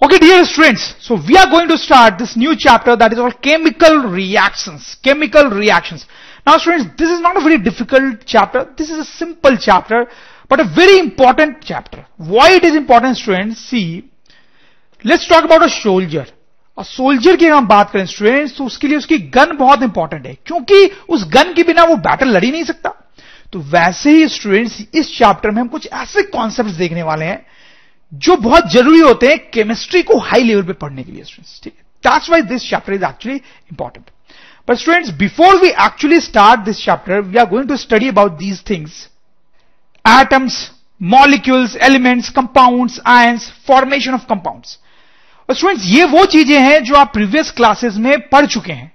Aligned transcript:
Okay, 0.00 0.18
dear 0.20 0.44
students, 0.44 0.94
so 1.00 1.16
we 1.16 1.36
are 1.36 1.50
going 1.50 1.66
to 1.66 1.76
start 1.76 2.20
this 2.20 2.36
new 2.36 2.54
chapter 2.56 2.94
that 2.94 3.12
is 3.12 3.18
called 3.18 3.42
chemical 3.42 4.04
reactions. 4.08 4.96
Chemical 5.02 5.50
reactions. 5.50 6.06
Now 6.46 6.56
students, 6.58 6.94
this 6.96 7.10
is 7.10 7.20
not 7.20 7.36
a 7.36 7.40
very 7.40 7.58
difficult 7.58 8.20
chapter. 8.24 8.72
This 8.78 8.90
is 8.90 8.98
a 8.98 9.04
simple 9.04 9.56
chapter, 9.58 10.06
but 10.48 10.60
a 10.60 10.64
very 10.72 11.00
important 11.00 11.64
chapter. 11.64 12.06
Why 12.16 12.54
it 12.54 12.62
is 12.62 12.76
important 12.76 13.16
students? 13.16 13.58
See, 13.58 14.08
let's 15.02 15.26
talk 15.26 15.44
about 15.44 15.66
a 15.66 15.68
soldier. 15.68 16.26
और 16.78 16.84
soldier 16.84 17.36
की 17.36 17.46
हम 17.46 17.66
बात 17.66 17.90
करें 17.90 18.04
students 18.06 18.56
तो 18.56 18.64
उसके 18.64 18.88
लिए 18.88 18.96
उसकी 18.96 19.16
gun 19.34 19.56
बहुत 19.58 19.82
इंपॉर्टेंट 19.82 20.26
है 20.26 20.34
क्योंकि 20.46 20.84
उस 21.08 21.24
गन 21.34 21.52
के 21.54 21.62
बिना 21.70 21.84
वो 21.84 21.96
बैटल 22.04 22.28
लड़ 22.36 22.44
ही 22.44 22.50
नहीं 22.50 22.64
सकता 22.64 22.94
तो 23.52 23.60
वैसे 23.72 24.10
ही 24.10 24.28
स्टूडेंट्स 24.28 24.80
इस 24.94 25.16
चैप्टर 25.16 25.50
में 25.50 25.60
हम 25.60 25.68
कुछ 25.68 25.88
ऐसे 25.92 26.22
कॉन्सेप्ट 26.36 26.70
देखने 26.78 27.02
वाले 27.02 27.24
हैं 27.24 27.44
जो 28.12 28.36
बहुत 28.38 28.70
ज़रूरी 28.72 29.00
होते 29.00 29.26
हैं 29.28 29.38
केमिस्ट्री 29.50 30.02
को 30.02 30.18
हाई 30.20 30.42
लेवल 30.42 30.62
पे 30.62 30.72
पढ़ने 30.74 31.02
के 31.02 31.12
लिए 31.12 31.24
स्टूडेंट्स 31.24 31.60
ठीक 31.64 31.72
है? 31.72 31.82
That's 32.04 32.30
why 32.30 32.42
this 32.42 32.68
chapter 32.70 32.92
is 32.92 33.04
actually 33.04 33.36
important 33.36 34.04
but 34.68 34.78
students 34.78 35.10
before 35.18 35.56
we 35.60 35.68
actually 35.84 36.20
start 36.20 36.60
this 36.60 36.84
chapter 36.84 37.20
we 37.20 37.38
are 37.38 37.46
going 37.48 37.68
to 37.68 37.76
study 37.76 38.08
about 38.08 38.38
these 38.38 38.62
things 38.70 39.06
atoms 40.04 40.70
molecules 41.00 41.76
elements 41.82 42.28
compounds 42.36 43.00
ions 43.06 43.52
formation 43.66 44.14
of 44.14 44.26
compounds 44.28 44.78
और 45.48 45.54
students 45.54 45.84
ये 45.86 46.04
वो 46.06 46.24
चीज़ें 46.26 46.58
हैं 46.60 46.82
जो 46.84 46.94
आप 46.96 47.12
previous 47.12 47.50
classes 47.50 47.96
में 47.96 48.28
पढ़ 48.28 48.46
चुके 48.46 48.72
हैं। 48.72 48.92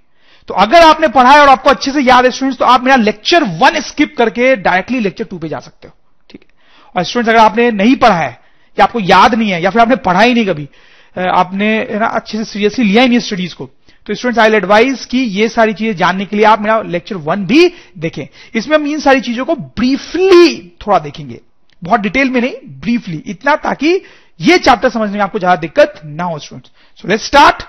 तो 0.48 0.54
अगर 0.54 0.82
आपने 0.82 1.08
पढ़ा 1.08 1.30
है 1.30 1.40
और 1.40 1.48
आपको 1.48 1.70
अच्छे 1.70 1.92
से 1.92 2.00
याद 2.00 2.24
है 2.24 2.30
स्टूडेंट्स 2.30 2.58
तो 2.58 2.64
आप 2.64 2.82
मेरा 2.84 2.96
लेक्चर 2.96 3.44
वन 3.60 3.80
स्किप 3.82 4.14
करके 4.18 4.54
डायरेक्टली 4.58 5.00
लेक्चर 5.00 5.24
टू 5.24 5.38
पे 5.38 5.48
जा 5.48 5.58
सकते 5.60 5.88
हो, 5.88 5.94
ठीक 6.30 6.40
है? 6.40 6.46
और 6.94 7.04
स्टूडेंट्स 7.04 7.28
अगर 7.30 7.44
आपने 7.44 7.70
नहीं 7.72 7.96
पढ़ा 7.96 8.16
है 8.16 8.38
या 8.78 8.84
आपको 8.84 9.00
याद 9.02 9.34
नहीं 9.34 9.50
है, 9.50 9.62
या 9.62 9.70
फिर 9.70 9.82
आपने 9.82 9.96
पढ़ा 9.98 10.20
ही 10.20 10.34
नहीं 10.34 10.46
कभी। 10.46 10.68
आपने 11.16 11.98
ना, 11.98 12.06
अच्छे 12.06 12.38
से 12.38 12.44
सीरियसली 12.44 12.84
लिया 12.84 13.02
ही 13.02 13.08
नहीं 13.08 13.18
स्टडीज़ 13.20 13.54
को। 13.54 13.70
तो 14.06 14.14
स्टूडेंट्स 14.14 14.38
आई 14.38 14.56
एडवाइज 14.56 15.04
कि 15.06 15.18
ये 15.18 15.48
सारी 15.48 15.72
चीज़ें 15.74 15.96
जानने 15.96 16.24
के 16.24 16.36
लिए 16.36 16.44
आप 16.46 16.60
मेरा 16.60 16.80
लेक्चर 16.84 17.16
वन 17.18 17.44
भी 17.46 17.70
देखें। 17.98 18.26
इसमें 18.54 18.76
हम 18.76 18.86
इन 18.86 19.00
सारी 19.00 19.20
चीज़ों 19.20 19.44
को 19.44 19.54
ब्रीफली 19.54 20.58
थोड़ा 20.86 20.98
देखेंगे। 21.00 21.40
बहुत 21.82 22.00
डिटेल 22.00 22.30
में 22.30 22.40
नहीं 22.40 22.52
ब्रीफली 22.80 23.22
इतना 23.26 23.54
ताकि 23.58 24.00
ये 24.40 24.58
चैप्टर 24.58 24.88
समझने 24.90 25.14
में 25.14 25.24
आपको 25.24 25.38
ज़्यादा 25.38 25.60
दिक्कत 25.60 26.00
ना 26.04 26.24
हो 26.24 26.38
स्टूडेंट्स 26.38 26.70
सो 27.00 27.08
लेट्स 27.08 27.26
स्टार्ट 27.26 27.62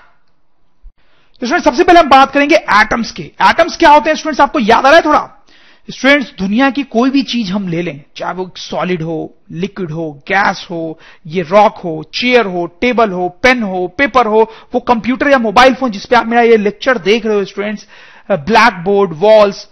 तो 1.41 1.45
स्टूडेंट 1.45 1.63
सबसे 1.63 1.83
पहले 1.83 1.99
हम 1.99 2.09
बात 2.09 2.31
करेंगे 2.33 2.55
एटम्स 2.55 3.11
के। 3.11 3.23
एटम्स 3.43 3.77
क्या 3.77 3.89
होते 3.91 4.09
हैं 4.09 4.17
स्टूडेंट्स 4.17 4.41
आपको 4.41 4.59
याद 4.61 4.85
आ 4.85 4.89
रहा 4.89 4.97
है 4.97 5.05
थोड़ा? 5.05 5.44
स्टूडेंट्स 5.87 6.31
दुनिया 6.39 6.69
की 6.71 6.83
कोई 6.83 7.09
भी 7.09 7.21
चीज़ 7.23 7.51
हम 7.51 7.67
ले 7.67 7.81
लें, 7.81 8.01
चाहे 8.17 8.33
वो 8.33 8.49
सॉलिड 8.57 9.01
हो 9.01 9.17
लिक्विड 9.53 9.91
हो 9.91 10.11
गैस 10.27 10.65
हो, 10.69 10.97
ये 11.27 11.41
रॉक 11.41 11.77
हो 11.77 12.01
चेयर 12.13 12.45
हो 12.45 12.65
टेबल 12.81 13.11
हो 13.11 13.27
पेन 13.43 13.61
हो 13.63 13.87
पेपर 13.97 14.27
हो, 14.27 14.41
वो 14.73 14.79
कंप्यूटर 14.81 15.29
या 15.31 15.37
मोबाइल 15.39 15.73
फ़ोन 15.73 15.91
जिसपे 15.91 16.15
आप 16.15 16.25
मेरा 16.27 16.41
ये 16.41 16.57
लेक्चर 16.57 16.97
देख 16.99 17.25
रहे 17.25 17.35
हो 17.35 17.45
students 17.45 17.87
black 18.31 18.83
board 18.85 19.13
walls 19.19 19.67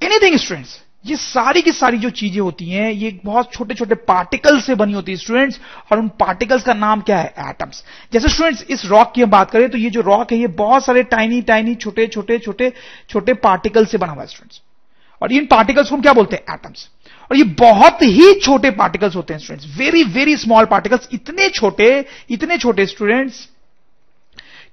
anything 0.00 0.38
students 0.38 0.80
ये 1.04 1.16
सारी 1.16 1.62
की 1.62 1.72
सारी 1.72 1.98
जो 1.98 2.10
चीज़ें 2.10 2.40
होती 2.40 2.68
हैं, 2.68 2.90
ये 2.90 3.10
बहुत 3.24 3.52
छोटे 3.52 3.74
छोटे 3.74 3.94
पार्टिकल 4.08 4.60
से 4.60 4.74
बनी 4.74 4.92
होती 4.92 5.12
है 5.12 5.18
स्टूडेंट्स 5.18 5.58
और 5.92 5.98
उन 5.98 6.08
पार्टिकल्स 6.20 6.62
का 6.64 6.74
नाम 6.74 7.00
क्या 7.00 7.18
है? 7.18 7.34
एटम्स 7.40 7.82
जैसे 8.12 8.28
स्टूडेंट्स 8.28 8.64
इस 8.70 8.84
रॉक 8.86 9.12
की 9.14 9.22
हम 9.22 9.30
बात 9.30 9.50
करें 9.50 9.68
तो 9.70 9.78
ये 9.78 9.90
जो 9.90 10.00
रॉक 10.02 10.32
है, 10.32 10.38
ये 10.38 10.46
बहुत 10.46 10.84
सारे 10.84 11.02
टाइनी 11.04 11.40
टाइनी 11.42 11.74
छोटे 11.76 12.06
छोटे 12.06 12.38
छोटे 12.38 12.72
छोटे 13.10 13.34
पार्टिकल 13.42 13.86
से 13.86 13.98
बना 13.98 14.12
हुआ 14.12 14.22
है 14.22 14.28
स्टूडेंट्स 14.28 14.60
और 15.22 15.32
इन 15.32 15.46
पार्टिकल्स 15.46 15.88
को 15.90 15.96
हम 15.96 16.02
क्या 16.02 16.12
बोलते 16.12 16.36
हैं? 16.36 16.54
एटम्स 16.54 16.88
और 17.30 17.36
ये 17.36 17.44
बहुत 17.60 18.02
ही 18.02 18.32
छोटे 18.40 18.70
पार्टिकल्स 18.70 19.16
होते 19.16 19.34
हैं 19.34 19.40
students 19.40 19.76
very 19.78 20.02
very 20.04 20.36
small 20.36 20.64
particles 20.64 21.08
इतने 21.12 21.48
छोटे 21.48 21.88
इतने 22.30 22.58
छोटे 22.58 22.86
स्टूडेंट्स 22.86 23.48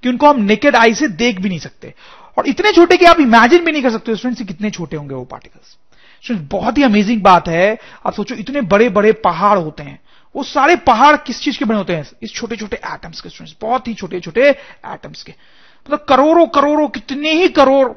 कि 0.03 0.09
उनको 0.09 0.29
हम 0.29 0.41
नेकेड 0.41 0.75
आई 0.75 0.93
से 0.93 1.07
देख 1.07 1.39
भी 1.39 1.49
नहीं 1.49 1.59
सकते। 1.59 1.93
और 2.37 2.47
इतने 2.47 2.71
छोटे 2.71 2.97
कि 2.97 3.05
आप 3.05 3.19
इमेजिन 3.19 3.63
भी 3.65 3.71
नहीं 3.71 3.81
कर 3.83 3.91
सकते 3.91 4.15
स्टूडेंट्स 4.15 4.41
कितने 4.47 4.69
छोटे 4.71 4.97
होंगे 4.97 5.15
वो 5.15 5.23
पार्टिकल्स 5.25 5.77
स्टूडेंट्स 6.23 6.51
बहुत 6.51 6.77
ही 6.77 6.83
अमेजिंग 6.83 7.21
बात 7.21 7.47
है। 7.47 7.77
आप 8.05 8.13
सोचो, 8.13 8.35
इतने 8.35 8.61
बड़े 8.61 8.89
बड़े 8.89 9.11
पहाड़ 9.11 9.57
होते 9.57 9.83
हैं। 9.83 9.99
वो 10.35 10.43
सारे 10.43 10.75
पहाड़ 10.75 11.15
किस 11.17 11.39
चीज़ 11.41 11.57
के 11.59 11.65
बने 11.65 11.77
होते 11.77 11.95
हैं? 11.95 12.05
इस 12.23 12.33
छोटे 12.33 12.55
छोटे 12.55 12.77
एटम्स 12.85 13.21
के 13.21 13.29
स्टूडेंट्स 13.29 13.55
बहुत 13.61 13.87
ही 13.87 13.93
छोटे 13.93 14.19
छोटे 14.19 14.49
एटम्स 14.49 15.23
के। 15.23 15.31
मतलब 15.31 16.05
करोड़ों 16.09 16.45
करोड़ों 16.47 16.87
कितने 16.87 17.31
ही 17.31 17.47
करोड़ 17.49 17.87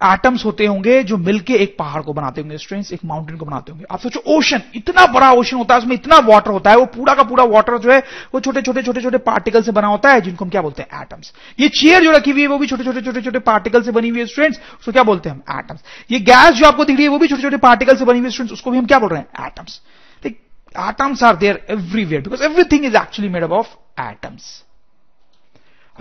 एटम्स 0.00 0.44
होते 0.44 0.66
होंगे 0.66 1.02
जो 1.02 1.16
मिलके 1.18 1.54
एक 1.54 1.74
पहाड़ 1.78 2.02
को 2.02 2.12
बनाते 2.12 2.40
होंगे 2.40 2.58
स्टूडेंट्स 2.58 2.92
एक 2.92 3.00
माउंटेन 3.04 3.36
को 3.36 3.44
बनाते 3.44 3.72
होंगे। 3.72 3.86
आप 3.90 4.00
सोचो 4.00 4.20
ओशन 4.36 4.62
इतना 4.76 5.06
बड़ा 5.12 5.30
ओशन 5.32 5.56
होता 5.56 5.74
है, 5.74 5.80
उसमें 5.80 5.94
इतना 5.94 6.18
वाटर 6.26 6.50
होता 6.50 6.70
है, 6.70 6.76
वो 6.76 6.84
पूरा 6.86 7.14
का 7.14 7.22
पूरा 7.22 7.44
वाटर 7.46 7.78
जो 7.78 7.92
है, 7.92 7.98
वो 8.34 8.40
छोटे 8.40 8.62
छोटे 8.62 8.82
छोटे 8.82 9.00
छोटे 9.02 9.18
पार्टिकल 9.20 9.62
से 9.62 9.72
बना 9.72 9.88
होता 9.88 10.12
है, 10.12 10.20
जिनको 10.20 10.44
हम 10.44 10.50
क्या 10.50 10.62
बोलते 10.62 10.82
हैं 10.82 11.02
एटम्स 11.02 11.32
ये 11.58 11.68
चेयर 11.70 12.04
जो 12.04 12.12
रखी 12.12 12.30
हुई 12.30 12.42
है, 12.42 12.46
वो 12.48 12.58
भी 12.58 12.66
छोटे 12.66 12.84
छोटे 12.84 13.02
छोटे 13.02 13.22
छोटे 13.22 13.38
पार्टिकल 13.40 13.82
से 13.82 13.92
बनी 13.92 14.08
हुई 14.08 14.20
है 14.20 14.26
स्टूडेंट्स 14.26 14.60
उसको 14.78 14.92
क्या 14.92 15.02
बोलते 15.02 15.28
हैं 15.28 15.36
हम 15.36 15.58
एटम्स 15.58 15.80
ये 16.10 16.20
गैस 16.22 16.54
जो 16.54 16.66
आपको 16.66 16.84
दिख 16.84 16.96
रही 16.96 17.04
है, 17.04 17.10
वो 17.10 17.18
भी 17.18 17.28
छोटे 17.28 17.42
छोटे 17.42 17.56
पार्टिकल 17.58 17.96
से 17.96 18.04
बनी 18.04 18.18
हुई 18.18 18.30
स्टूडेंट्स 18.30 18.52
उसको 18.52 18.70
भी 18.70 18.78
हम 18.78 18.86
क्या 18.86 18.98
बोल 18.98 19.10
रहे 19.10 19.20
हैं 19.20 19.46
atoms 19.46 19.80
atoms 20.24 21.22
are 21.22 21.36
there 21.36 21.66
everywhere 21.70 22.22
because 22.22 22.42
everything 22.44 22.84
is 22.84 22.96
actually 22.96 23.32
made 23.32 23.44
up 23.44 23.52
of 23.52 23.68
atoms 24.02 24.42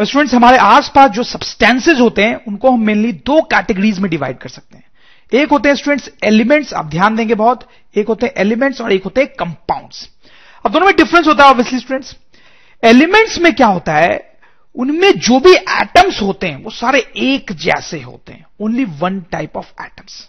students 0.06 0.34
हमारे 0.34 0.58
आसपास 0.58 1.10
जो 1.12 1.24
सब्सटेंसेज 1.24 2.00
होते 2.00 2.24
हैं, 2.24 2.36
उनको 2.48 2.72
हम 2.72 2.86
मेनली 2.86 3.12
दो 3.12 3.42
कैटेगरीज 3.42 4.00
में 4.00 4.10
डिवाइड 4.12 4.38
कर 4.38 4.50
सकते 4.50 4.78
हैं। 4.78 4.86
एक 5.34 5.50
होते 5.50 5.70
हैं 5.70 5.76
स्टूडेंट्स 5.76 6.10
एलिमेंट्स 6.24 6.74
आप 6.74 6.86
ध्यान 6.86 7.16
देंगे 7.16 7.36
बहुत। 7.36 7.68
एक 7.96 8.08
होते 8.08 8.26
हैं 8.26 8.34
एलिमेंट्स 8.38 8.82
और 8.82 8.92
एक 8.92 9.04
होते 9.04 9.22
हैं 9.22 9.30
कंपाउंड्स 9.40 10.10
अब 10.66 10.72
दोनों 10.72 10.86
में 10.86 10.96
डिफरेंस 10.96 11.28
होता 11.28 11.44
है 11.44 11.50
ऑब्वियसली 11.50 11.80
स्टूडेंट्स 11.80 12.16
एलिमेंट्स 12.84 13.38
में 13.40 13.54
क्या 13.56 13.68
होता 13.68 13.94
है? 13.94 14.38
उनमें 14.76 15.12
जो 15.12 15.40
भी 15.40 15.54
एटम्स 15.54 16.22
होते 16.22 16.48
हैं, 16.48 16.64
वो 16.64 16.70
सारे 16.70 17.00
एक 17.18 17.52
जैसे 17.52 18.02
होते 18.02 18.34
हैं। 18.34 18.46
Only 18.60 18.86
one 19.00 19.20
type 19.22 19.58
of 19.58 19.72
atoms 19.82 20.28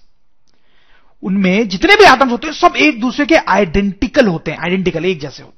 उनमें 1.23 1.69
जितने 1.69 1.95
भी 1.97 2.05
एटम्स 2.05 2.33
होते 2.33 2.47
हैं, 2.47 2.55
सब 2.55 2.77
एक 2.77 3.01
दूसरे 3.01 3.27
के 3.27 3.37
आइडेंटिकल 3.37 4.27
होते 4.27 4.51
हैं। 4.51 4.59
आइडेंटिकल 4.59 5.05
एक 5.05 5.21
जैसे 5.21 5.43
होते 5.43 5.58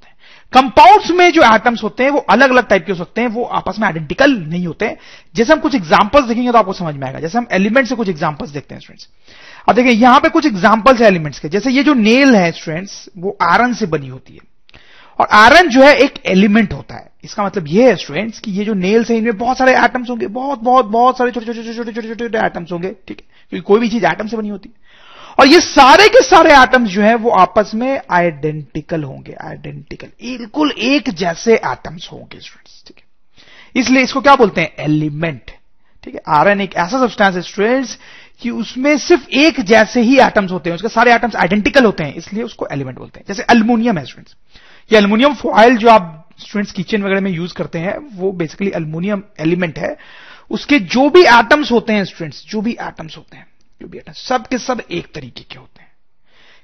कंपाउंड्स 0.53 1.11
में 1.11 1.31
जो 1.31 1.41
एटम्स 1.55 1.83
होते 1.83 2.03
हैं, 2.03 2.09
वो 2.09 2.19
अलग 2.19 2.49
अलग 2.49 2.67
टाइप 2.67 2.85
के 2.85 2.91
हो 2.91 2.97
सकते 2.97 3.21
हैं, 3.21 3.27
वो 3.27 3.43
आपस 3.43 3.75
में 3.79 3.87
आइडेंटिकल 3.87 4.31
नहीं 4.31 4.65
होते। 4.67 4.97
जैसे 5.35 5.53
हम 5.53 5.59
कुछ 5.59 5.75
एग्जांपल्स 5.75 6.25
देखेंगे 6.25 6.51
तो 6.51 6.57
आपको 6.57 6.73
समझ 6.73 6.95
में 6.95 7.07
आएगा। 7.07 7.19
जैसे 7.19 7.37
हम 7.37 7.47
एलिमेंट 7.51 7.87
से 7.87 7.95
कुछ 7.95 8.09
एग्जांपल्स 8.09 8.49
देखते 8.49 8.75
हैं 8.75 8.81
स्टूडेंट्स 8.81 9.07
अब 9.69 9.75
देखिए, 9.75 9.91
यहाँ 9.91 10.19
पे 10.19 10.29
कुछ 10.29 10.45
एग्जांपल्स 10.45 11.01
है 11.01 11.07
एलिमेंट्स 11.07 11.39
के। 11.39 11.49
जैसे 11.49 11.71
ये 11.71 11.83
जो 11.83 11.93
नेल 11.93 12.35
है 12.35 12.51
स्टूडेंट्स 12.51 13.09
वो 13.17 13.37
आयरन 13.41 13.73
से 13.73 13.85
बनी 13.85 14.07
होती 14.07 14.33
है। 14.33 14.39
और 15.19 15.27
आयरन 15.31 15.69
जो 15.69 15.81
है, 15.83 15.93
एक 15.95 16.13
एलिमेंट 16.25 16.73
होता 16.73 16.95
है। 16.95 17.09
इसका 17.23 17.45
मतलब 17.45 17.67
ये 17.67 17.87
है 17.89 17.95
स्टूडेंट्स 17.95 18.39
कि 18.39 18.51
ये 18.51 18.65
जो 18.65 18.73
नेल्स 18.73 19.09
है, 19.09 19.17
इनमें 19.17 19.37
बहुत 19.37 19.57
सारे 19.57 19.73
एटम्स 19.73 20.09
होंगे। 20.09 20.27
बहुत 20.27 20.59
बहुत 20.59 20.85
बहुत 20.85 21.17
सारे 21.17 21.31
छोटे 21.31 21.45
छोटे 21.45 21.73
छोटे 21.73 21.91
छोटे 21.91 22.01
छोटे 22.01 22.15
छोटे 22.15 22.37
एटम्स 22.37 22.71
होंगे, 22.71 22.95
ठीक 23.07 23.19
है? 23.19 23.25
क्योंकि 23.49 23.65
कोई 23.65 23.79
भी 23.79 23.89
चीज़ 23.89 24.05
एटम 24.05 24.27
से 24.27 24.37
बनी 24.37 24.49
होती। 24.49 24.69
है 24.69 24.80
और 25.39 25.47
ये 25.47 25.59
सारे 25.59 26.07
के 26.07 26.21
सारे 26.23 26.53
एटम्स 26.53 26.89
जो 26.89 27.01
हैं, 27.01 27.15
वो 27.15 27.29
आपस 27.29 27.71
में 27.75 28.01
आइडेंटिकल 28.11 29.03
होंगे 29.03 29.35
आइडेंटिकल 29.41 30.07
बिल्कुल 30.21 30.71
एक 30.71 31.09
जैसे 31.09 31.55
एटम्स 31.55 32.09
होंगे 32.11 32.39
स्टूडेंट्स 32.39 32.83
ठीक 32.87 32.97
है? 32.97 33.03
इसलिए 33.75 34.03
इसको 34.03 34.21
क्या 34.21 34.35
बोलते 34.35 34.61
हैं? 34.61 34.73
एलिमेंट 34.79 35.51
ठीक 36.03 36.15
है? 36.15 36.21
आयरन 36.27 36.61
एक 36.61 36.75
ऐसा 36.75 36.99
सब्सटेंस 36.99 37.35
है 37.35 37.41
स्टूडेंट्स 37.41 37.97
कि 38.41 38.49
उसमें 38.49 38.97
सिर्फ़ 38.97 39.29
एक 39.29 39.59
जैसे 39.61 40.01
ही 40.01 40.17
एटम्स 40.19 40.51
होते 40.51 40.69
हैं, 40.69 40.75
उसके 40.75 40.87
सारे 40.87 41.13
एटम्स 41.13 41.35
आइडेंटिकल 41.35 41.85
होते 41.85 42.03
हैं, 42.03 42.13
इसलिए 42.15 42.43
उसको 42.43 42.67
एलिमेंट 42.71 42.97
बोलते 42.97 43.19
हैं। 43.19 43.25
जैसे 43.27 43.43
अल्मोनियम 43.43 43.97
है 43.97 44.05
स्टूडेंट्स 44.05 44.35
ये 44.91 44.97
अल्मोनियम 44.97 45.33
फॉइल 45.33 45.77
जो 45.77 45.89
आप 45.89 46.17
स्टूडेंट्स 46.39 46.71
किचन 46.71 47.03
वगैरह 47.03 47.21
में 47.21 47.31
यूज़ 47.31 47.53
करते 47.53 47.79
हैं, 47.79 47.97
वो 48.13 48.31
बेसिकली 48.31 48.71
अल्मोनियम 48.71 49.23
एलिमेंट 49.39 49.79
है। 49.79 49.95
उसके 50.51 50.79
जो 50.79 51.09
भी 51.09 51.21
एटम्स 51.21 51.71
होते 51.71 51.93
हैं 51.93 52.05
स्टूडेंट्स 52.05 52.43
जो 52.47 52.61
भी 52.61 52.71
एटम्स 52.81 53.17
होते 53.17 53.37
हैं 53.37 53.45
जो 53.81 53.87
भी 53.87 53.99
सब 54.09 54.47
के 54.47 54.57
सब 54.57 54.81
एक 54.91 55.13
तरीके 55.15 55.43
के 55.43 55.59
होते 55.59 55.81
हैं। 55.81 55.91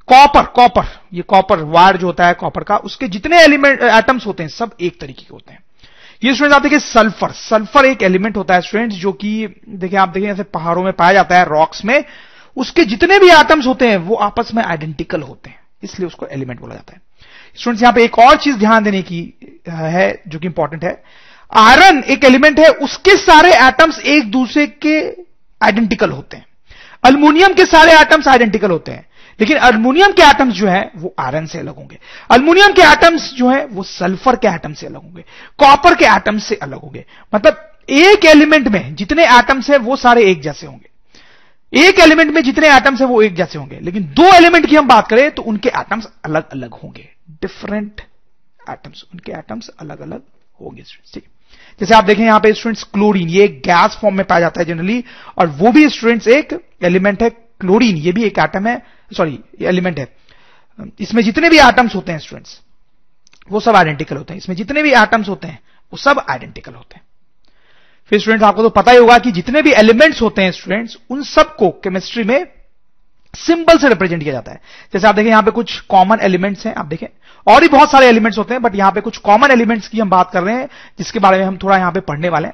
कॉपर 0.07 0.45
कॉपर, 0.45 0.83
ये 1.13 1.21
कॉपर 1.21 1.59
वायर 1.59 1.97
जो 1.97 2.07
होता 2.07 2.27
है 2.27 2.33
कॉपर 2.33 2.63
का, 2.63 2.77
उसके 2.77 3.07
जितने 3.07 3.41
एलिमेंट, 3.43 3.81
एटम्स 3.81 4.25
होते 4.25 4.43
हैं, 4.43 4.49
सब 4.49 4.75
एक 4.81 4.99
तरीके 5.01 5.21
के 5.21 5.33
होते 5.33 5.53
हैं। 5.53 5.63
ये 6.23 6.33
स्टूडेंट 6.33 6.53
आप 6.53 6.61
देखिए, 6.61 6.79
सल्फ़र 6.79 7.31
सल्फ़र 7.31 7.85
एक 7.85 8.03
एलिमेंट 8.03 8.37
होता 8.37 8.53
है 8.53 8.61
स्टूडेंट्स 8.61 8.95
जो 8.95 9.11
कि, 9.11 9.47
देखिए 9.69 9.99
आप 9.99 10.09
देखिए, 10.09 10.29
जैसे 10.29 10.43
पहाड़ों 10.43 10.83
में 10.83 10.93
पाया 10.93 11.13
जाता 11.13 11.37
है 11.37 11.45
रॉक्स 11.45 11.85
में, 11.85 12.05
उसके 12.57 12.85
जितने 12.85 13.19
भी 13.19 13.29
एटम्स 13.29 13.67
होते 13.67 13.89
हैं, 13.89 13.97
वो 13.97 14.15
आपस 14.15 14.53
में 14.53 14.63
आइडेंटिकल 14.63 15.21
होते 15.21 15.49
हैं, 15.49 15.59
इसलिए 15.83 16.07
उसको 16.07 16.27
एलिमेंट 16.27 16.59
बोला 16.59 16.75
जाता 16.75 16.93
है। 16.93 17.01
स्टूडेंट्स 17.55 17.83
यहाँ 17.83 17.93
पे 17.93 18.03
एक 18.03 18.19
और 18.19 18.37
चीज़ 18.37 18.57
ध्यान 18.57 18.83
देने 18.83 19.01
की 19.01 19.21
है, 19.69 20.21
जो 20.27 20.39
कि 20.39 20.47
इंपॉर्टेंट 20.47 20.83
है। 20.83 21.03
आयरन 21.53 22.03
एक 22.03 22.25
एलिमेंट 22.25 22.59
है, 22.59 22.69
उसके 22.69 23.17
सारे 23.17 23.53
एटम्स 23.67 23.99
एक 23.99 24.31
दूसरे 24.31 24.67
के 24.67 24.99
आइडेंटिकल 25.61 26.09
होते 26.09 26.37
हैं। 26.37 26.46
अल्मोनियम 27.07 27.53
के 27.53 27.65
सारे 27.65 27.91
एटम्स 27.91 28.27
आइडेंटिकल 28.27 28.71
होते 28.71 28.91
हैं। 28.91 29.07
लेकिन 29.39 29.57
अल्मोनियम 29.57 30.11
के 30.11 30.21
एटम्स 30.21 30.53
जो 30.53 30.67
है, 30.67 30.91
वो 30.95 31.15
आयरन 31.19 31.45
से 31.45 31.59
अलग 31.59 31.75
होंगे। 31.75 31.99
अल्मोनियम 32.31 32.71
के 32.71 32.81
एटम्स 32.81 33.33
जो 33.33 33.49
है, 33.49 33.65
वो 33.65 33.83
सल्फ़र 33.83 34.35
के 34.35 34.47
एटम 34.47 34.73
से 34.73 34.85
अलग 34.85 35.03
होंगे। 35.03 35.21
कॉपर 35.57 35.95
के 35.95 36.05
एटम्स 36.05 36.43
से 36.43 36.55
अलग 36.55 36.79
होंगे। 36.79 37.05
मतलब 37.35 37.73
एक 37.89 38.25
एलिमेंट 38.25 38.67
में 38.67 38.95
जितने 38.95 39.25
एटम्स 39.25 39.69
है, 39.69 39.77
वो 39.77 39.95
सारे 39.95 40.23
एक 40.23 40.41
जैसे 40.41 40.67
होंगे। 40.67 40.89
एक 41.73 41.99
एलिमेंट 41.99 42.33
में 42.33 42.41
जितने 42.41 42.77
एटम्स 42.77 43.01
है, 43.01 43.07
वो 43.07 43.21
एक 43.21 43.35
जैसे 43.35 43.59
होंगे। 43.59 43.79
लेकिन 43.79 44.03
दो 44.03 44.23
एलिमेंट 44.23 44.65
की 44.65 44.75
हम 44.75 44.87
बात 44.87 45.07
करें 45.07 45.31
तो 45.31 45.41
उनके 45.41 45.69
एटम्स 45.69 46.07
अलग 46.25 46.49
अलग 46.49 46.73
होंगे। 46.73 47.09
डिफरेंट 47.31 48.01
एटम्स 48.69 49.05
उनके 49.13 49.31
एटम्स 49.31 49.69
अलग 49.69 50.01
अलग 50.01 50.21
होंगे। 50.61 50.83
ठीक। 51.13 51.27
जैसे 51.81 51.95
आप 51.95 52.03
देखें 52.03 52.23
यहाँ 52.23 52.39
पे 52.39 52.53
स्टूडेंट्स 52.53 52.83
क्लोरीन 52.83 53.29
ये 53.29 53.47
गैस 53.65 53.97
फॉर्म 54.01 54.15
में 54.17 54.25
पाया 54.25 54.39
जाता 54.39 54.61
है 54.61 54.65
जनरली 54.65 55.03
और 55.37 55.47
वो 55.57 55.71
भी 55.71 55.87
स्टूडेंट्स 55.89 56.27
एक 56.27 56.53
एलिमेंट 56.83 57.23
है 57.23 57.29
क्लोरीन 57.29 57.97
ये 57.97 58.11
भी 58.11 58.23
एक 58.23 58.39
एटम 58.39 58.67
है 58.67 58.81
सॉरी 59.11 59.39
एलिमेंट 59.61 59.99
है। 59.99 60.07
इसमें 60.99 61.23
जितने 61.23 61.49
भी 61.49 61.57
एटम्स 61.59 61.95
होते 61.95 62.11
हैं 62.11 62.19
स्टूडेंट्स 62.19 62.59
वो 63.49 63.59
सब 63.59 63.75
आइडेंटिकल 63.75 64.17
होते 64.17 64.33
हैं। 64.33 64.37
इसमें 64.37 64.55
जितने 64.55 64.81
भी 64.83 64.91
एटम्स 64.93 65.29
होते 65.29 65.47
हैं, 65.47 65.59
वो 65.93 65.97
सब 65.97 66.25
आइडेंटिकल 66.29 66.73
होते 66.73 66.95
हैं। 66.95 67.03
फिर 68.11 68.19
स्टूडेंट्स 68.19 68.43
आपको 68.45 68.63
तो 68.63 68.69
पता 68.71 68.91
ही 68.91 68.97
होगा 68.97 69.17
कि 69.17 69.31
जितने 69.31 69.61
भी 69.61 69.71
एलिमेंट्स 69.73 70.21
होते 70.21 70.41
हैं 70.41 70.51
स्टूडेंट्स 70.51 70.97
उन 71.09 71.23
सबको 71.25 71.69
केमिस्ट्री 71.83 72.23
में 72.23 72.45
सिंबल 73.37 73.77
से 73.77 73.89
रिप्रेजेंट 73.89 74.23
किया 74.23 74.33
जाता 74.33 74.51
है। 74.51 74.61
जैसे 74.93 75.07
आप 75.07 75.15
देखें, 75.15 75.29
यहाँ 75.29 75.43
पे 75.43 75.51
कुछ 75.51 75.79
कॉमन 75.81 76.19
एलिमेंट्स 76.21 76.65
हैं, 76.65 76.73
आप 76.75 76.85
देखें। 76.85 77.07
और 77.47 77.61
भी 77.61 77.67
बहुत 77.69 77.91
सारे 77.91 78.07
एलिमेंट्स 78.07 78.37
होते 78.37 78.53
हैं 78.53 78.61
बट 78.63 78.75
यहाँ 78.75 78.91
पे 78.91 79.01
कुछ 79.01 79.17
कॉमन 79.19 79.51
एलिमेंट्स 79.51 79.87
की 79.87 79.99
हम 79.99 80.09
बात 80.09 80.31
कर 80.31 80.43
रहे 80.43 80.55
हैं, 80.55 80.67
जिसके 80.99 81.19
बारे 81.19 81.37
में 81.37 81.45
हम 81.45 81.57
थोड़ा 81.57 81.77
यहाँ 81.77 81.91
पे 81.91 81.99
पढ़ने 82.01 82.29
वाले 82.29 82.47
हैं। 82.47 82.53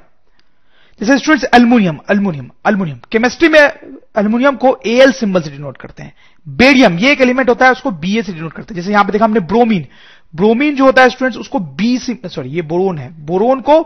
जैसे 1.00 1.16
students 1.18 1.44
aluminium 1.46 1.98
aluminium 2.10 2.50
aluminium 2.66 2.98
chemistry 3.12 3.48
में 3.48 3.60
अल्मोनियम 3.60 4.56
को 4.56 4.76
एल 4.86 5.12
सिंबल 5.12 5.42
से 5.42 5.50
डिनोट 5.50 5.76
करते 5.76 6.02
हैं। 6.02 6.12
बेरियम 6.46 6.98
ये 6.98 7.12
एक 7.12 7.20
एलिमेंट 7.20 7.48
होता 7.48 7.66
है, 7.66 7.72
उसको 7.72 7.90
बी 7.90 8.22
से 8.22 8.32
डिनोट 8.32 8.52
करते 8.52 8.74
हैं। 8.74 8.80
जैसे 8.80 8.92
यहाँ 8.92 9.04
पे 9.04 9.12
देखा 9.12 9.24
हमने 9.24 9.40
ब्रोमीन 9.42 9.86
ब्रोमीन 10.34 10.74
जो 10.76 10.84
होता 10.84 11.02
है 11.02 11.08
स्टूडेंट्स 11.08 11.38
उसको 11.38 11.58
बी 11.58 11.98
सॉरी 11.98 12.48
ये 12.50 12.62
बोरोन 12.64 12.98
है। 12.98 13.08
बोरोन 13.26 13.60
को 13.60 13.80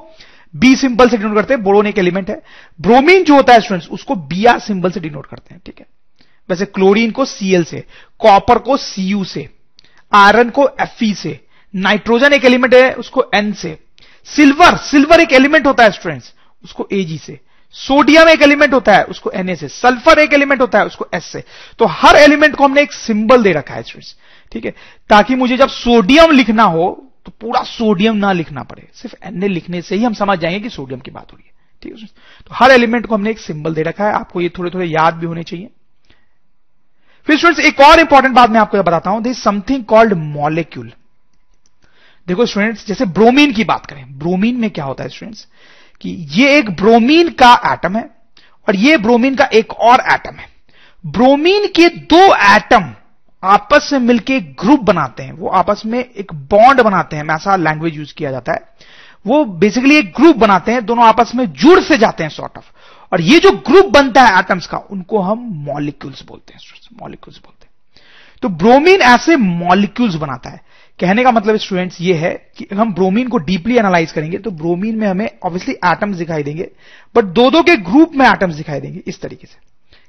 बी 0.54 0.74
सिंबल 0.76 1.08
से 1.08 1.16
डिनोट 1.16 1.34
करते 1.34 1.54
हैं 1.54 1.62
बोरोन 1.62 1.86
एक 1.86 1.98
एलिमेंट 1.98 2.30
है। 2.30 2.40
ब्रोमीन 2.80 3.24
जो 3.24 3.34
होता 3.34 3.52
है 3.52 3.60
स्टूडेंट्स 3.60 3.88
उसको 3.90 4.14
बी 4.16 4.44
आर 4.44 4.58
सिंबल 4.60 4.90
से 4.90 5.00
डिनोट 5.00 5.26
करते 5.26 5.54
हैं, 5.54 5.60
ठीक 5.66 5.78
है। 5.78 5.86
वैसे 6.50 6.64
क्लोरीन 6.64 7.10
को 7.10 7.24
सीएल 7.24 7.64
से 7.64 7.84
कॉपर 8.18 8.58
को 8.58 8.76
सीयू 8.76 9.24
से 9.24 9.48
आयरन 10.12 10.50
को 10.50 10.68
एफ़ 10.80 11.04
से 11.14 11.40
नाइट्रोजन 11.74 12.32
एक 12.32 12.44
एलिमेंट 12.44 12.74
है 12.74 12.92
उसको 12.92 13.24
एन 13.34 13.52
से 13.52 13.78
सिल्वर 14.26 14.76
सिल्वर 14.76 15.20
एक 15.20 15.32
एलिमेंट 15.32 15.66
होता 15.66 15.84
है 15.84 15.90
स्टूडेंट्स 15.90 16.32
उसको 16.64 16.88
एजी 16.92 17.18
से 17.18 17.40
सोडियम 17.70 18.28
एक 18.28 18.42
एलिमेंट 18.42 18.74
होता 18.74 18.92
है 18.92 19.04
उसको 19.04 19.30
एनए 19.30 19.56
से 19.56 19.68
सल्फ़र 19.68 20.18
एक 20.18 20.32
एलिमेंट 20.32 20.60
होता 20.60 20.78
है 20.78 20.86
उसको 20.86 21.06
एस 21.14 21.24
से 21.24 21.44
तो 21.78 21.86
हर 21.86 22.16
एलिमेंट 22.16 22.56
को 22.56 22.64
हमने 22.64 22.82
एक 22.82 22.92
सिंबल 22.92 23.42
दे 23.42 23.52
रखा 23.52 23.74
है 23.74 23.82
स्टूडेंट्स 23.82 24.16
ठीक 24.52 24.64
है? 24.64 24.74
ताकि 25.10 25.34
मुझे 25.34 25.56
जब 25.56 25.68
सोडियम 25.68 26.30
लिखना 26.30 26.62
हो 26.62 27.10
तो 27.26 27.32
पूरा 27.40 27.62
सोडियम 27.62 28.16
ना 28.16 28.32
लिखना 28.32 28.62
पड़े, 28.62 28.88
सिर्फ़ 28.94 29.14
एनए 29.24 29.48
लिखने 29.48 29.82
से 29.82 29.96
ही 29.96 30.04
हम 30.04 30.14
समझ 30.14 30.38
जाएँगे 30.38 30.60
कि 30.60 30.68
सोडियम 30.68 31.00
की 31.00 31.10
बात 31.10 31.32
हो 31.32 31.36
रही 31.36 31.46
है, 31.46 31.52
ठीक 31.82 32.00
है 32.00 32.06
तो 32.46 32.54
हर 32.54 32.70
एलिमेंट 32.70 33.06
को 33.06 33.14
हमने 33.14 33.30
एक 33.30 33.38
सिंबल 33.38 33.74
दे 33.74 33.82
रखा 33.82 34.06
है, 34.06 34.12
आपको 34.12 34.40
ये 34.40 34.48
थोड़े 34.48 34.70
थोड़े 34.70 34.86
याद 34.86 35.14
भी 35.14 35.26
होने 35.26 35.42
चाहिए। 35.42 35.68
फिर 37.28 37.38
स्टूडेंट्स 37.38 37.64
एक 37.64 37.80
और 37.80 38.00
इंपॉर्टेंट 38.00 38.34
बात 38.34 38.50
मैं 38.50 38.60
आपको 38.60 38.82
बताता 38.82 39.10
हूँ 39.10 39.22
दिस 39.22 39.42
समथिंग 39.42 39.84
कॉल्ड 39.84 40.12
मॉलिक्यूल 40.12 40.92
देखो 42.26 42.46
स्टूडेंट्स 42.46 42.86
जैसे 42.86 43.04
ब्रोमीन 43.04 43.52
की 43.52 43.64
बात 43.64 43.86
करें 43.86 44.18
ब्रोमीन 44.18 44.56
में 44.56 44.70
क्या 44.70 44.84
होता 44.84 45.02
है 45.02 45.08
स्टूडेंट्स 45.08 45.46
कि 46.00 46.10
ये 46.30 46.58
एक 46.58 46.70
ब्रोमीन 46.70 47.28
का 47.28 47.52
एटम 47.72 47.96
है 47.96 48.04
और 48.68 48.76
ये 48.76 48.96
ब्रोमीन 48.96 49.34
का 49.34 49.44
एक 49.52 49.72
और 49.72 50.00
एटम 50.12 50.36
है। 50.36 50.48
ब्रोमीन 51.04 51.66
के 51.66 51.88
दो 51.88 52.22
एटम 52.34 52.92
आपस 53.42 53.90
में 53.92 54.00
मिलकर 54.00 54.32
एक 54.32 54.52
ग्रुप 54.60 54.80
बनाते 54.80 55.22
हैं। 55.22 55.32
वो 55.32 55.48
आपस 55.48 55.82
में 55.86 55.98
एक 55.98 56.32
बॉन्ड 56.34 56.80
बनाते 56.80 57.16
हैं, 57.16 57.24
ऐसा 57.34 57.56
लैंग्वेज 57.56 57.96
यूज़ 57.96 58.14
किया 58.14 58.30
जाता 58.30 58.52
है। 58.52 58.60
वो 59.26 59.44
बेसिकली 59.44 59.96
एक 59.96 60.12
ग्रुप 60.16 60.36
बनाते 60.36 60.72
हैं, 60.72 60.84
दोनों 60.86 61.04
आपस 61.04 61.32
में 61.34 61.44
जुड़ 61.52 61.80
से 61.80 61.96
जाते 61.98 62.22
हैं 62.22 62.30
सॉर्ट 62.30 62.58
ऑफ़ 62.58 62.64
और 63.12 63.20
ये 63.20 63.38
जो 63.38 63.50
ग्रुप 63.62 63.92
बनता 63.92 64.22
है 64.22 64.38
एटम्स 64.38 64.66
का, 64.66 64.78
उनको 64.78 65.18
हम 65.20 65.46
मॉलिक्यूल्स 65.66 66.24
बोलते 66.24 66.54
हैं 66.54 66.60
मॉलिक्यूल्स 67.02 67.38
बोलते 67.38 67.64
हैं। 67.64 68.02
तो 68.42 68.48
ब्रोमीन 68.48 69.00
ऐसे 69.02 69.36
मॉलिक्यूल्स 69.36 70.14
बनाता 70.16 70.50
है। 70.50 70.60
कहने 70.98 71.22
का 71.24 71.30
मतलब 71.30 71.56
स्टूडेंट्स 71.56 72.00
ये 72.00 72.14
है 72.14 72.32
कि 72.58 72.66
हम 72.74 72.92
ब्रोमीन 72.94 73.28
को 73.28 73.38
डीपली 73.38 73.76
एनालाइज 73.76 74.12
करेंगे 74.12 74.38
तो 74.38 74.50
ब्रोमीन 74.52 74.96
में 74.98 75.06
हमें 75.06 75.28
ऑब्वियसली 75.44 75.74
एटम्स 75.86 76.16
दिखाई 76.16 76.42
देंगे 76.42 76.68
बट 77.14 77.24
दो 77.24 77.50
दो 77.50 77.62
के 77.62 77.76
ग्रुप 77.82 78.14
में 78.14 78.26
एटम्स 78.26 78.54
दिखाई 78.54 78.80
देंगे, 78.80 79.02
इस 79.06 79.20
तरीके 79.20 79.46
से। 79.46 79.66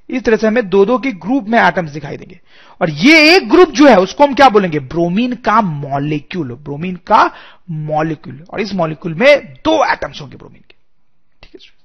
इस 0.10 0.24
तरह 0.24 0.38
से 0.38 0.48
हमें 0.48 0.70
दो 0.70 0.84
दो 0.86 0.98
के 0.98 1.12
ग्रुप 1.14 1.48
में 1.50 1.60
एटम्स 1.60 1.92
दिखाई 1.92 2.18
देंगे। 2.18 2.40
और 2.82 2.90
ये 2.90 3.36
एक 3.36 3.50
ग्रुप 3.50 3.72
जो 3.72 3.88
है, 3.88 3.96
उसको 3.98 4.24
हम 4.24 4.34
क्या 4.34 4.48
बोलेंगे? 4.50 4.80
ब्रोमीन 4.80 5.34
का 5.36 5.62
मॉलिक्यूल 5.62 6.54
ब्रोमीन 6.54 6.96
का 7.08 7.24
मॉलिक्यूल 7.70 8.44
और 8.50 8.62
इस 8.62 8.74
मॉलिक्यूल 8.74 9.14
में 9.14 9.54
दो 9.66 9.84
एटम्स 9.86 10.22
होंगे 10.22 10.38
ब्रोमीन 10.38 10.62
के। 10.62 10.76
ठीक 11.44 11.54
है 11.56 11.78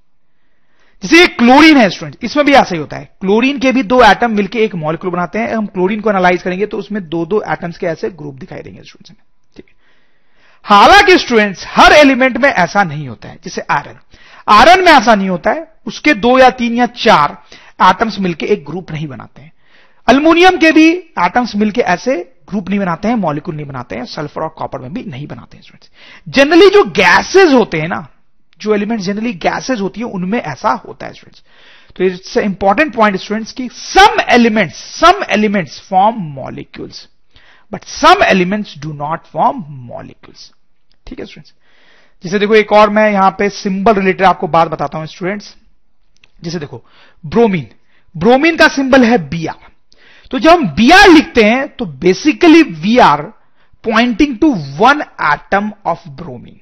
जैसे 1.04 1.18
ये 1.18 1.26
क्लोरीन 1.28 1.76
है 1.76 1.88
स्टूडेंट 1.90 2.24
इसमें 2.24 2.44
भी 2.46 2.52
ऐसा 2.52 2.74
ही 2.74 2.80
होता 2.80 2.96
है। 2.96 3.04
क्लोरीन 3.20 3.58
के 3.58 3.72
भी 3.72 3.82
दो 3.84 4.00
एटम 4.02 4.30
मिलकर 4.30 4.58
एक 4.58 4.74
मॉलिक्यूल 4.74 5.12
बनाते 5.12 5.38
हैं, 5.38 5.54
हम 5.54 5.66
क्लोरीन 5.66 6.00
को 6.00 6.10
एनालाइज 6.10 6.42
करेंगे 6.42 6.66
तो 6.66 6.78
उसमें 6.78 7.02
दो 7.08 7.24
दो 7.26 7.42
एटम्स 7.52 7.78
के 7.78 7.86
ऐसे 7.86 8.10
ग्रुप 8.12 8.34
दिखाई 8.34 8.60
देंगे 8.60 8.82
स्टूडेंट्स 8.82 9.10
में 9.10 9.18
ठीक 9.56 9.64
है। 9.68 9.74
हालाँकि 10.64 11.18
स्टूडेंट्स 11.18 11.64
हर 11.68 11.92
एलिमेंट 11.92 12.36
में 12.36 12.48
ऐसा 12.48 12.84
नहीं 12.84 13.08
होता 13.08 13.28
है, 13.28 13.38
जैसे 13.44 13.62
आयरन। 13.70 13.98
आयरन 14.48 14.84
में 14.84 14.92
ऐसा 14.92 15.14
नहीं 15.14 15.28
होता 15.28 15.50
है, 15.50 15.66
उसके 15.86 16.14
दो 16.16 16.38
या 16.38 16.48
तीन 16.52 16.74
या 16.74 16.86
चार 16.86 17.36
एटम्स 17.82 18.18
मिलकर 18.18 18.46
एक 18.46 18.64
ग्रुप 18.64 18.92
नहीं 18.92 19.08
बनाते 19.08 19.42
हैं। 19.42 19.52
अल्मोनियम 20.08 20.56
के 20.56 20.70
भी 20.72 20.88
एटम्स 21.20 21.54
मिलकर 21.56 21.82
ऐसे 21.82 22.16
ग्रुप 22.48 22.68
नहीं 22.68 22.78
बनाते 22.80 23.08
हैं 23.08 23.14
मॉलिक्यूल 23.16 23.56
नहीं 23.56 23.66
बनाते 23.66 23.96
हैं 23.96 24.04
सल्फ़र 24.06 24.42
और 24.42 24.54
कॉपर 24.58 24.78
में 24.78 24.92
भी 24.92 25.04
नहीं 25.04 25.26
बनाते 25.26 25.56
हैं 25.56 25.64
स्टूडेंट्स 25.64 25.90
जनरली 26.28 26.68
जो 26.70 26.84
गैसेज 26.92 27.52
होते 27.52 27.80
हैं 27.80 27.88
ना 27.88 28.06
जो 28.60 28.74
एलिमेंट 28.74 29.00
जनरली 29.00 29.32
गैसेज 29.32 29.80
होती 29.80 30.00
है, 30.00 30.06
उनमें 30.06 30.40
ऐसा 30.40 30.72
होता 30.86 31.06
है 31.06 31.12
स्टूडेंट्स 31.12 31.42
तो 31.96 32.04
इट्स 32.04 32.36
इंपॉर्टेंट 32.36 32.94
पॉइंट 32.94 33.16
स्टूडेंट्स 33.16 33.52
की 33.52 33.68
some 33.72 34.20
elements 34.30 34.76
some 35.00 35.24
elements 35.30 35.80
form 35.80 36.16
molecules 36.34 37.08
but 37.72 37.84
some 37.84 38.22
elements 38.24 38.78
do 38.78 38.92
not 38.92 39.26
form 39.26 39.64
molecules 39.68 40.50
ठीक 41.06 41.20
है 41.20 41.26
स्टूडेंट्स 41.26 41.54
जैसे 42.24 42.38
देखो, 42.38 42.54
एक 42.54 42.72
और 42.72 42.90
मैं 42.90 43.10
यहाँ 43.12 43.30
पे 43.30 43.48
सिंबल 43.48 43.94
रिलेटेड 43.94 44.26
आपको 44.26 44.48
बात 44.48 44.68
बताता 44.68 44.98
हूँ 44.98 45.06
स्टूडेंट्स 45.06 45.54
जैसे 46.42 46.58
देखो 46.58 46.84
ब्रोमीन 47.24 47.68
ब्रोमीन 48.14 48.56
का 48.56 48.68
सिंबल 48.68 49.04
है 49.04 49.18
बी 49.28 49.48
तो 50.30 50.38
जब 50.38 50.50
हम 50.50 50.66
बी 50.68 50.88
लिखते 51.14 51.44
हैं 51.44 51.68
तो 51.68 51.86
basically 51.86 52.62
we 52.62 52.98
are 52.98 53.22
pointing 53.84 54.38
to 54.38 54.54
one 54.78 55.02
atom 55.32 55.72
of 55.86 56.08
bromine 56.08 56.60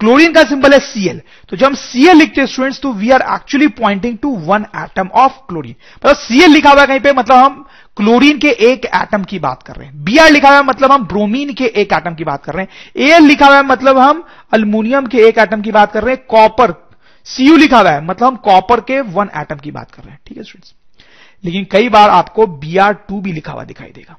chlorine 0.00 0.32
का 0.32 0.42
सिंबल 0.44 0.72
है 0.72 0.78
सीएल 0.80 1.20
तो 1.48 1.56
जब 1.56 1.66
हम 1.66 1.74
सीएल 1.74 2.16
लिखते 2.16 2.40
हैं 2.40 2.48
स्टूडेंट्स 2.48 2.80
तो 2.80 2.92
we 2.92 3.10
are 3.10 3.22
actually 3.34 3.68
pointing 3.78 4.16
to 4.18 4.30
one 4.46 4.64
atom 4.76 5.08
of 5.14 5.32
chlorine 5.48 5.74
मतलब 5.96 6.16
सीएल 6.16 6.50
लिखा 6.50 6.70
हुआ 6.70 6.80
है 6.80 6.86
कहीं 6.86 7.00
पे 7.00 7.12
मतलब 7.12 7.36
हम 7.36 7.64
क्लोरीन 7.96 8.38
के 8.38 8.50
एक 8.66 8.84
एटम 8.86 9.24
की 9.24 9.38
बात 9.38 9.62
कर 9.62 9.74
रहे 9.74 9.86
हैं। 9.86 10.04
बी 10.04 10.16
आर 10.16 10.30
लिखा 10.30 10.48
हुआ 10.48 10.58
है 10.58 10.64
मतलब 10.64 10.92
हम 10.92 11.06
ब्रोमीन 11.06 11.52
के 11.54 11.64
एक 11.64 11.92
एटम 11.92 12.14
की 12.14 12.24
बात 12.24 12.44
कर 12.44 12.54
रहे 12.54 12.64
हैं। 12.64 13.08
एल 13.08 13.22
लिखा 13.22 13.46
हुआ 13.46 13.56
है 13.56 13.66
मतलब 13.66 13.98
हम 13.98 14.22
अल्मोनियम 14.52 15.06
के 15.06 15.18
एक 15.28 15.38
एटम 15.38 15.62
की 15.62 15.72
बात 15.72 15.92
कर 15.92 16.04
रहे 16.04 16.14
हैं। 16.14 16.24
कॉपर 16.28 16.74
सीयू 17.26 17.56
लिखा 17.56 17.78
हुआ 17.78 17.90
है 17.90 18.04
मतलब 18.04 18.26
हम 18.26 18.36
कॉपर 18.44 18.80
के 18.80 19.00
वन 19.00 19.30
एटम 19.36 19.56
की 19.56 19.70
बात 19.70 19.90
कर 19.90 20.02
रहे 20.02 20.12
हैं। 20.12 20.20
ठीक 20.26 20.38
है 20.38 20.44
स्टूडेंट्स 20.44 20.74
लेकिन 21.44 21.66
कई 21.72 21.88
बार 21.88 22.10
आपको 22.10 22.46
बी 22.46 22.76
आर 22.78 22.94
टू 23.08 23.20
भी 23.20 23.32
लिखा 23.32 23.52
हुआ 23.52 23.64
दिखाई 23.64 23.90
देगा। 23.90 24.16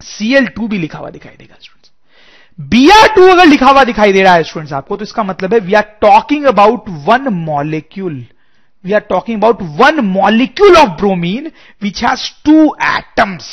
सीएल 0.00 0.46
टू 0.46 0.68
भी 0.68 0.78
लिखा 0.78 0.98
हुआ 0.98 1.10
दिखाई 1.10 1.36
देगा 1.38 1.54
स्टूडेंट्स 1.54 1.83
बी 2.58 2.88
आर 2.90 3.06
टू 3.08 3.26
अगर 3.28 3.46
लिखा 3.46 3.66
हुआ 3.66 3.84
दिखाई 3.84 4.12
दे 4.12 4.22
रहा 4.22 4.34
है 4.34 4.42
स्टूडेंट्स 4.42 4.72
आपको 4.72 4.96
तो 4.96 5.02
इसका 5.02 5.22
मतलब 5.22 5.54
है 5.54 5.60
we 5.60 5.74
are 5.74 5.82
talking 6.00 6.44
about 6.44 6.88
one 7.06 7.28
molecule 7.34 8.24
we 8.84 8.92
are 8.92 9.00
talking 9.00 9.38
about 9.38 9.62
one 9.80 10.00
molecule 10.04 10.76
of 10.76 10.90
bromine 10.96 11.50
which 11.82 12.04
has 12.04 12.30
two 12.44 12.64
atoms 12.86 13.48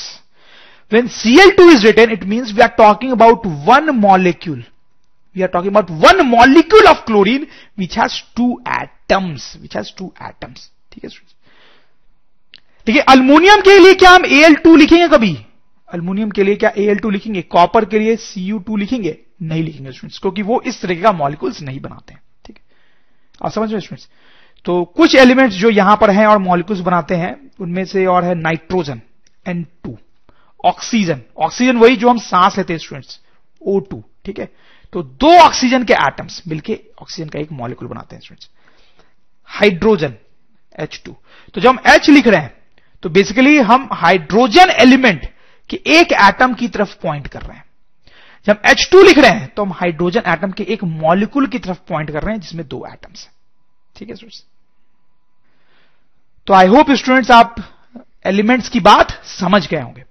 when 0.91 1.07
CL 1.07 1.51
two 1.51 1.69
is 1.71 1.85
written 1.85 2.11
it 2.11 2.23
means 2.23 2.53
we 2.53 2.61
are 2.61 2.69
talking 2.77 3.11
about 3.11 3.45
one 3.67 3.89
molecule 3.99 4.63
we 5.35 5.41
are 5.41 5.47
talking 5.47 5.75
about 5.75 5.91
one 6.05 6.25
molecule 6.27 6.87
of 6.87 7.05
chlorine 7.05 7.47
which 7.79 7.97
has 7.97 8.21
two 8.37 8.51
atoms 8.73 9.53
which 9.61 9.77
has 9.77 9.91
two 9.97 10.13
atoms 10.21 10.69
ठीक 10.91 11.03
है 11.03 11.09
ठीक 12.87 12.95
है 12.95 13.01
aluminium 13.09 13.61
के 13.61 13.77
लिए 13.79 13.93
क्या 13.93 14.11
हम 14.11 14.25
A 14.25 14.43
L 14.45 14.55
two 14.55 14.75
लिखेंगे 14.75 15.07
कभी? 15.07 15.37
अल्मोनियम 15.91 16.29
के 16.29 16.43
लिए 16.43 16.55
क्या 16.55 16.71
Al2 16.73 17.11
लिखेंगे? 17.11 17.41
कॉपर 17.41 17.85
के 17.85 17.99
लिए 17.99 18.15
Cu2 18.17 18.77
लिखेंगे? 18.79 19.17
नहीं 19.41 19.63
लिखेंगे 19.63 19.91
स्टूडेंट्स 19.91 20.19
क्योंकि 20.19 20.41
वो 20.41 20.61
इस 20.67 20.81
तरीके 20.81 21.01
का 21.01 21.11
मॉलिकुल्स 21.11 21.61
नहीं 21.61 21.79
बनाते 21.81 22.13
हैं, 22.13 22.21
ठीक 22.45 22.57
है? 22.57 22.63
आप 23.41 23.51
समझ 23.51 23.71
रहे 23.71 23.81
स्टूडेंट्स 23.81 24.09
तो 24.65 24.83
कुछ 24.97 25.15
एलिमेंट्स 25.15 25.55
जो 25.55 25.69
यहाँ 25.69 25.95
पर 26.01 26.09
हैं 26.09 26.25
और 26.27 26.37
मॉलिक्यूल्स 26.39 26.81
बनाते 26.83 27.15
हैं, 27.15 27.35
उनमें 27.59 27.85
से 27.85 28.05
और 28.05 28.23
है 28.23 28.35
नाइट्रोजन 28.35 29.01
N2 29.45 29.95
ऑक्सीजन 30.63 31.21
ऑक्सीजन 31.37 31.77
वही 31.77 31.95
जो 31.95 32.09
हम 32.09 32.17
सांस 32.19 32.57
लेते 32.57 32.73
हैं 32.73 32.79
स्टूडेंट्स 32.79 33.19
O2 33.61 34.01
ठीक 34.25 34.39
है? 34.39 34.49
तो 34.93 35.01
दो 35.03 35.29
ऑक्सीजन 35.39 35.83
के 35.83 35.93
एटम्स 35.93 36.41
मिलके 36.47 36.79
ऑक्सीजन 37.01 37.29
का 37.29 37.39
एक 37.39 37.51
मॉलिक्यूल 37.51 37.89
बनाते 37.89 38.15
हैं 38.15 38.21
स्टूडेंट्स 38.21 38.49
हाइड्रोजन 39.49 40.13
H2 40.75 41.13
तो 41.53 41.61
जब 41.61 41.69
हम 41.69 41.79
H 41.91 42.09
लिख 42.09 42.27
रहे 42.27 42.41
हैं 42.41 42.53
तो 43.03 43.09
बेसिकली 43.09 43.57
हम 43.59 43.87
हाइड्रोजन 43.93 44.69
एलिमेंट 44.79 45.29
कि 45.71 45.79
एक 45.87 46.11
एटम 46.13 46.53
की 46.53 46.67
तरफ़ 46.67 46.95
पॉइंट 47.03 47.27
कर 47.27 47.41
रहे 47.41 47.57
हैं। 47.57 47.63
जब 48.47 48.61
H2 48.63 49.03
लिख 49.03 49.17
रहे 49.17 49.31
हैं 49.31 49.47
तो 49.47 49.63
हम 49.63 49.71
हाइड्रोजन 49.71 50.23
एटम 50.27 50.51
के 50.51 50.63
एक 50.63 50.83
मॉलिक्यूल 50.83 51.47
की 51.47 51.59
तरफ़ 51.59 51.77
पॉइंट 51.89 52.11
कर 52.11 52.23
रहे 52.23 52.33
हैं, 52.33 52.41
जिसमें 52.41 52.67
दो 52.67 52.85
एटम्स 52.87 53.23
हैं। 53.23 53.31
ठीक 53.95 54.09
है 54.09 54.15
स्टूडेंट्स 54.15 54.43
तो 56.47 56.53
आई 56.53 56.67
होप 56.67 56.91
स्टूडेंट्स 56.91 57.31
आप 57.31 57.55
एलिमेंट्स 58.25 58.69
की 58.69 58.79
बात 58.79 59.11
समझ 59.25 59.67
गए 59.67 59.81
होंगे। 59.81 60.03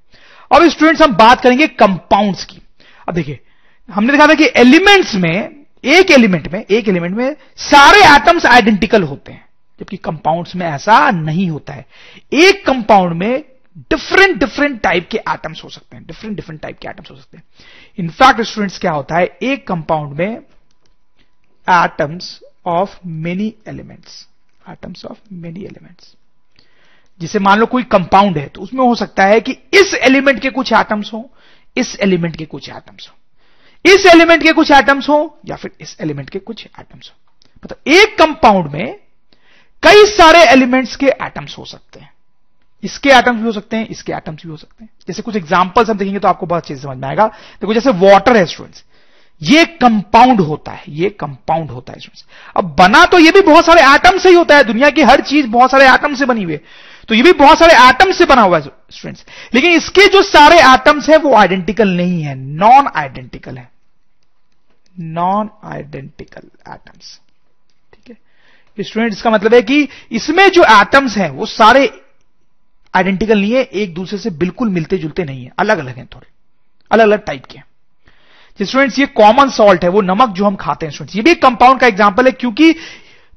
अब 0.50 0.68
स्टूडेंट्स 0.68 1.02
हम 1.02 1.14
बात 1.16 1.40
करेंगे 1.40 1.66
कंपाउंड्स 1.66 2.44
की। 2.44 2.60
अब 3.08 3.14
देखिए, 3.14 3.40
हमने 3.88 4.12
देखा 4.12 4.26
था 4.26 4.34
कि 4.34 4.48
एलिमेंट्स 4.56 5.14
में, 5.14 5.66
एक 5.84 6.10
एलिमेंट 6.10 6.48
में, 6.52 6.60
एक 6.60 6.88
एलिमेंट 6.88 7.16
में 7.16 7.36
सारे 7.58 8.00
एटम्स 8.06 8.46
आइडेंटिकल 8.46 9.02
होते 9.02 9.32
हैं, 9.32 9.44
जबकि 9.80 9.96
कंपाउंड्स 9.96 10.54
में 10.56 10.66
ऐसा 10.66 11.10
नहीं 11.10 11.48
होता 11.50 11.72
है। 11.72 11.86
एक 12.34 12.64
कंपाउंड 12.66 13.14
में 13.14 13.44
डिफरेंट 13.90 14.36
डिफरेंट 14.38 14.80
टाइप 14.80 15.08
के 15.10 15.18
एटम्स 15.18 15.62
हो 15.64 15.68
सकते 15.68 15.96
हैं। 15.96 16.06
डिफरेंट 16.06 16.36
डिफरेंट 16.36 16.60
टाइप 16.60 16.78
के 16.78 16.88
एटम्स 16.88 17.10
हो 17.10 17.16
सकते 17.16 17.36
हैं। 17.36 17.44
इनफैक्ट 17.98 18.40
स्टूडेंट्स 18.40 18.78
क्या 18.78 18.92
होता 18.92 19.16
है? 19.16 19.24
एक 19.42 19.66
कंपाउंड 19.66 20.18
में 20.18 20.36
atoms 21.66 22.40
of 22.66 22.96
many 23.06 23.54
elements 23.68 24.26
atoms 24.68 25.04
of 25.04 25.18
many 25.32 25.64
elements 25.64 26.14
जिसे 27.20 27.38
मान 27.38 27.58
लो 27.58 27.66
कोई 27.66 27.82
कंपाउंड 27.82 28.38
है 28.38 28.46
तो 28.48 28.60
उसमें 28.60 28.84
हो 28.86 28.94
सकता 28.94 29.24
है 29.24 29.40
कि 29.40 29.52
इस 29.52 29.94
एलिमेंट 29.94 30.40
के 30.40 30.50
कुछ 30.50 30.72
एटम्स 30.72 31.12
हो, 31.12 31.30
इस 31.76 31.96
एलिमेंट 32.00 32.36
के 32.36 32.44
कुछ 32.44 32.68
एटम्स 32.68 33.08
हो। 33.08 33.16
इस 33.84 34.06
एलिमेंट 34.06 34.42
के 34.42 34.52
कुछ 34.52 34.70
एटम्स 34.70 35.08
हो, 35.08 35.38
या 35.46 35.56
फिर 35.56 35.70
इस 35.80 35.96
एलिमेंट 36.00 36.30
के 36.30 36.38
कुछ 36.38 36.66
एटम्स 36.80 37.10
हो। 37.10 37.16
मतलब 37.64 37.92
एक 37.92 38.18
कंपाउंड 38.18 38.70
में 38.70 38.96
कई 39.82 40.04
सारे 40.06 40.38
एलिमेंट्स 40.44 40.96
के 40.96 41.06
एटम्स 41.06 41.58
हो 41.58 41.64
सकते 41.64 42.00
हैं। 42.00 42.12
इसके 42.82 43.10
एटम्स 43.10 43.38
भी 43.38 43.46
हो 43.46 43.52
सकते 43.52 43.76
हैं, 43.76 43.88
इसके 43.88 44.12
एटम्स 44.12 44.42
भी 44.44 44.50
हो 44.50 44.56
सकते 44.56 44.84
हैं। 44.84 44.90
जैसे 45.08 45.22
कुछ 45.22 45.36
एग्जांपल्स 45.36 45.90
हम 45.90 45.98
देखेंगे 45.98 46.18
तो 46.18 46.28
आपको 46.28 46.46
बहुत 46.46 46.62
अच्छे 46.62 46.76
समझ 46.76 46.96
में 46.96 47.08
आएगा। 47.08 47.26
देखो, 47.26 47.74
जैसे 47.74 47.90
वाटर 47.98 48.36
है 48.36 48.44
स्टूडेंट्स 48.46 48.84
ये 49.40 49.64
कंपाउंड 49.76 50.40
होता 50.40 50.72
है, 50.72 50.82
ये 50.88 51.08
कंपाउंड 51.10 51.70
होता 51.70 51.92
है 51.92 52.00
स्टूडेंट्स 52.00 52.24
अब 52.56 52.74
बना 52.78 53.04
तो 53.04 53.18
ये 53.18 53.30
भी 53.30 53.40
बहुत 53.42 53.66
सारे 53.66 53.82
एटम 53.84 54.18
से 54.18 54.28
ही 54.28 54.34
होता 54.34 54.56
है, 54.56 54.64
दुनिया 54.64 54.90
की 54.90 55.02
हर 55.02 55.20
चीज़ 55.22 55.46
बहुत 55.48 55.70
सारे 55.70 55.88
एटम 55.88 56.14
से 56.14 56.26
बनी 56.26 56.42
हुई 56.42 56.52
है। 56.52 56.60
तो 57.08 57.14
ये 57.14 57.22
भी 57.22 57.32
बहुत 57.34 57.58
सारे 57.58 57.74
एटम 57.88 58.10
से 58.12 58.24
बना 58.26 58.42
हुआ 58.42 58.58
है 58.58 58.64
स्टूडेंट्स 58.64 59.24
लेकिन 59.54 59.72
इसके 59.72 60.06
जो 60.08 60.22
सारे 60.22 60.56
एटम्स 60.64 61.08
हैं, 61.08 61.16
वो 61.18 61.34
आइडेंटिकल 61.34 61.88
नहीं 61.90 62.22
है 62.22 62.34
नॉन 62.34 62.90
आइडेंटिकल 62.96 63.56
है। 63.56 63.68
नॉन 64.94 65.50
आइडेंटिकल 65.64 66.42
एटम्स 66.68 67.18
ठीक 67.92 68.10
है? 68.10 68.16
स्टूडेंट 68.78 69.12
इसका 69.12 69.30
मतलब 69.30 69.54
है 69.54 69.62
कि 69.62 69.88
इसमें 70.12 70.48
जो 70.50 70.64
एटम्स 70.72 71.16
हैं, 71.16 71.30
वो 71.30 71.46
सारे 71.48 71.84
आइडेंटिकल 72.94 73.40
नहीं 73.40 73.52
है, 73.52 73.62
एक 73.62 73.94
दूसरे 73.94 74.18
से 74.18 74.30
बिल्कुल 74.32 74.68
मिलते 74.70 74.98
जुलते 74.98 75.24
नहीं 75.24 75.44
है। 75.44 75.52
अलग 75.58 75.78
अलग 75.78 75.96
हैं 75.96 76.06
थोड़े। 76.06 76.26
अलग 76.90 77.04
अलग 77.04 77.24
टाइप 77.24 77.44
के 77.46 77.58
स्टूडेंट्स 78.60 78.98
ये 78.98 79.06
कॉमन 79.08 79.50
सॉल्ट 79.50 79.84
है, 79.84 79.90
वो 79.90 80.00
नमक 80.02 80.30
जो 80.30 80.44
हम 80.44 80.56
खाते 80.56 80.86
हैं 80.86 80.92
स्टूडेंट्स 80.92 81.16
ये 81.16 81.22
भी 81.22 81.30
एक 81.30 81.42
कंपाउंड 81.42 81.80
का 81.80 81.86
एग्ज़ाम्पल 81.86 82.26
है, 82.26 82.32
क्योंकि 82.32 82.74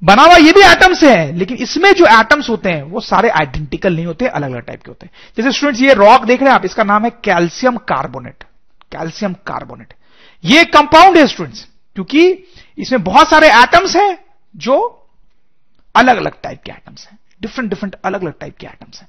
बना 0.01 0.23
हुआ 0.23 0.35
ये 0.37 0.51
भी 0.51 0.61
एटम 0.61 0.93
से 0.93 1.11
है, 1.11 1.31
लेकिन 1.33 1.57
इसमें 1.57 1.91
जो 1.93 2.05
एटम्स 2.11 2.49
होते 2.49 2.69
हैं, 2.69 2.81
वो 2.83 2.99
सारे 3.01 3.29
आइडेंटिकल 3.31 3.95
नहीं 3.95 4.05
होते 4.05 4.27
अलग 4.27 4.51
अलग 4.51 4.61
टाइप 4.61 4.81
के 4.81 4.89
होते 4.89 5.05
हैं। 5.05 5.13
जैसे 5.37 5.51
स्टूडेंट्स 5.51 5.81
ये 5.81 5.93
रॉक 5.95 6.25
देख 6.25 6.41
रहे 6.41 6.49
हैं 6.49 6.55
आप, 6.55 6.65
इसका 6.65 6.83
नाम 6.83 7.03
है 7.03 7.09
कैल्शियम 7.23 7.77
कार्बोनेट 7.87 8.43
कैल्शियम 8.91 9.33
कार्बोनेट 9.47 9.93
ये 10.43 10.63
कंपाउंड 10.65 11.17
है 11.17 11.25
स्टूडेंट्स 11.27 11.65
क्योंकि 11.95 12.27
इसमें 12.77 13.03
बहुत 13.03 13.29
सारे 13.29 13.47
एटम्स 13.53 13.95
हैं, 13.95 14.17
जो 14.55 15.05
अलग 15.95 16.17
अलग 16.17 16.41
टाइप 16.43 16.61
के 16.63 16.71
एटम्स 16.71 17.07
हैं। 17.07 17.17
डिफरेंट 17.41 17.69
डिफरेंट 17.69 17.95
अलग 17.95 18.21
अलग 18.21 18.39
टाइप 18.39 18.57
के 18.57 18.67
एटम्स 18.67 19.01
हैं। 19.01 19.07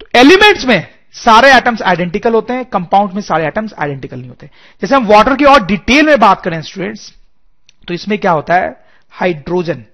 तो 0.00 0.06
एलिमेंट्स 0.18 0.64
में 0.64 0.86
सारे 1.14 1.52
एटम्स 1.52 1.82
आइडेंटिकल 1.82 2.34
होते 2.34 2.52
हैं 2.52 2.64
कंपाउंड 2.64 3.12
में 3.12 3.20
सारे 3.22 3.46
एटम्स 3.46 3.72
आइडेंटिकल 3.78 4.18
नहीं 4.18 4.28
होते 4.28 4.46
जैसे 4.82 4.94
हम 4.94 5.06
वाटर 5.06 5.36
की 5.36 5.44
और 5.44 5.64
डिटेल 5.66 6.06
में 6.06 6.18
बात 6.20 6.42
करें 6.42 6.60
स्टूडेंट्स 6.62 7.12
तो 7.88 7.94
इसमें 7.94 8.18
क्या 8.18 8.32
होता 8.32 8.54
है? 8.54 8.68
हाइड्रोजन 9.12 9.84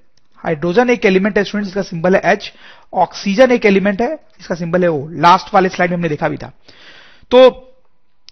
हाइड्रोजन 0.44 0.90
एक 0.90 1.04
एलिमेंट 1.06 1.38
है 1.38 1.44
स्टूडेंट्स 1.44 1.68
इसका 1.68 1.82
सिंबल 1.82 2.14
है 2.14 2.32
एच 2.32 2.52
ऑक्सीजन 2.92 3.50
एक 3.52 3.66
एलिमेंट 3.66 4.00
है, 4.02 4.12
इसका 4.40 4.54
सिंबल 4.54 4.82
है 4.82 4.88
ओ 4.88 5.06
लास्ट 5.11 5.54
वाले 5.54 5.68
स्लाइड 5.68 5.90
में 5.90 5.96
हमने 5.96 6.08
देखा 6.08 6.28
भी 6.28 6.37
था। 6.37 6.52
तो 7.30 7.49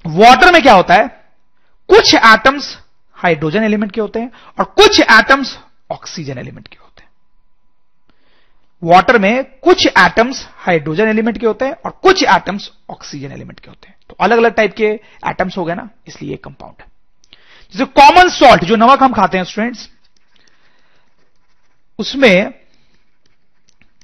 वाटर 0.08 0.52
में 0.52 0.60
क्या 0.62 0.74
होता 0.74 0.94
है? 0.94 1.06
कुछ 1.88 2.14
एटम्स 2.14 2.76
हाइड्रोजन 3.16 3.64
एलिमेंट 3.64 3.92
के 3.92 4.00
होते 4.00 4.20
हैं 4.20 4.30
और 4.58 4.64
कुछ 4.76 5.00
एटम्स 5.00 5.56
ऑक्सीजन 5.90 6.38
एलिमेंट 6.38 6.68
के 6.68 6.76
वाटर 8.82 9.18
में 9.18 9.44
कुछ 9.62 9.86
एटम्स 9.86 10.46
हाइड्रोजन 10.58 11.08
एलिमेंट 11.08 11.38
के 11.38 11.46
होते 11.46 11.64
हैं 11.64 11.72
और 11.76 11.90
कुछ 12.02 12.22
एटम्स 12.24 12.70
ऑक्सीजन 12.90 13.32
एलिमेंट 13.32 13.60
के 13.60 13.68
होते 13.68 13.88
हैं। 13.88 13.96
तो 14.08 14.16
अलग 14.20 14.38
अलग 14.38 14.54
टाइप 14.54 14.74
के 14.76 14.84
एटम्स 14.84 15.58
हो 15.58 15.64
गए 15.64 15.74
ना, 15.74 15.88
इसलिए 16.08 16.36
कंपाउंड 16.36 16.82
जैसे 17.74 17.84
कॉमन 17.92 18.28
सॉल्ट 18.30 18.64
जो 18.64 18.76
नमक 18.76 19.02
हम 19.02 19.12
खाते 19.12 19.38
हैं 19.38 19.44
स्टूडेंट्स 19.44 19.88
उसमें 21.98 22.52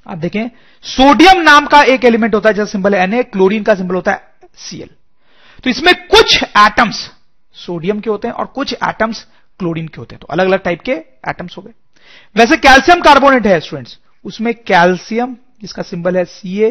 आप 0.06 0.18
देखें 0.18 0.48
सोडियम 0.84 1.40
नाम 1.42 1.66
का 1.66 1.82
एक 1.84 2.04
एलिमेंट 2.04 2.34
होता 2.34 2.48
है, 2.48 2.54
जैसा 2.54 2.70
सिंबल 2.70 2.94
है 2.94 3.02
एन 3.02 3.22
क्लोरीन 3.24 3.62
का 3.62 3.74
सिंबल 3.74 3.94
होता 3.94 4.12
है 4.12 4.50
सीएल 4.58 4.88
तो 5.64 5.70
इसमें 5.70 5.94
कुछ 6.06 6.42
एटम्स 6.42 7.08
सोडियम 7.56 8.00
के 8.00 8.10
होते 8.10 8.28
हैं 8.28 8.34
और 8.34 8.46
कुछ 8.48 8.72
एटम्स 8.74 9.26
क्लोरीन 9.60 9.88
के 9.88 9.98
होते 9.98 10.14
हैं। 10.14 10.20
तो 10.20 10.26
अलग 10.26 10.46
अलग 10.46 10.62
टाइप 10.62 10.80
के 10.80 10.92
एटम्स 10.92 11.56
हो 11.56 11.62
गए। 11.62 11.72
वैसे 12.36 12.56
कैल्शियम 12.58 13.00
कार्बोनेट 13.02 13.46
है 13.46 13.58
स्टूडेंट्स 13.60 13.98
उसमें 14.24 14.54
कैल्शियम, 14.56 15.36
जिसका 15.60 15.82
सिंबल 15.82 16.16
है 16.16 16.24
सी 16.24 16.60
ए 16.60 16.70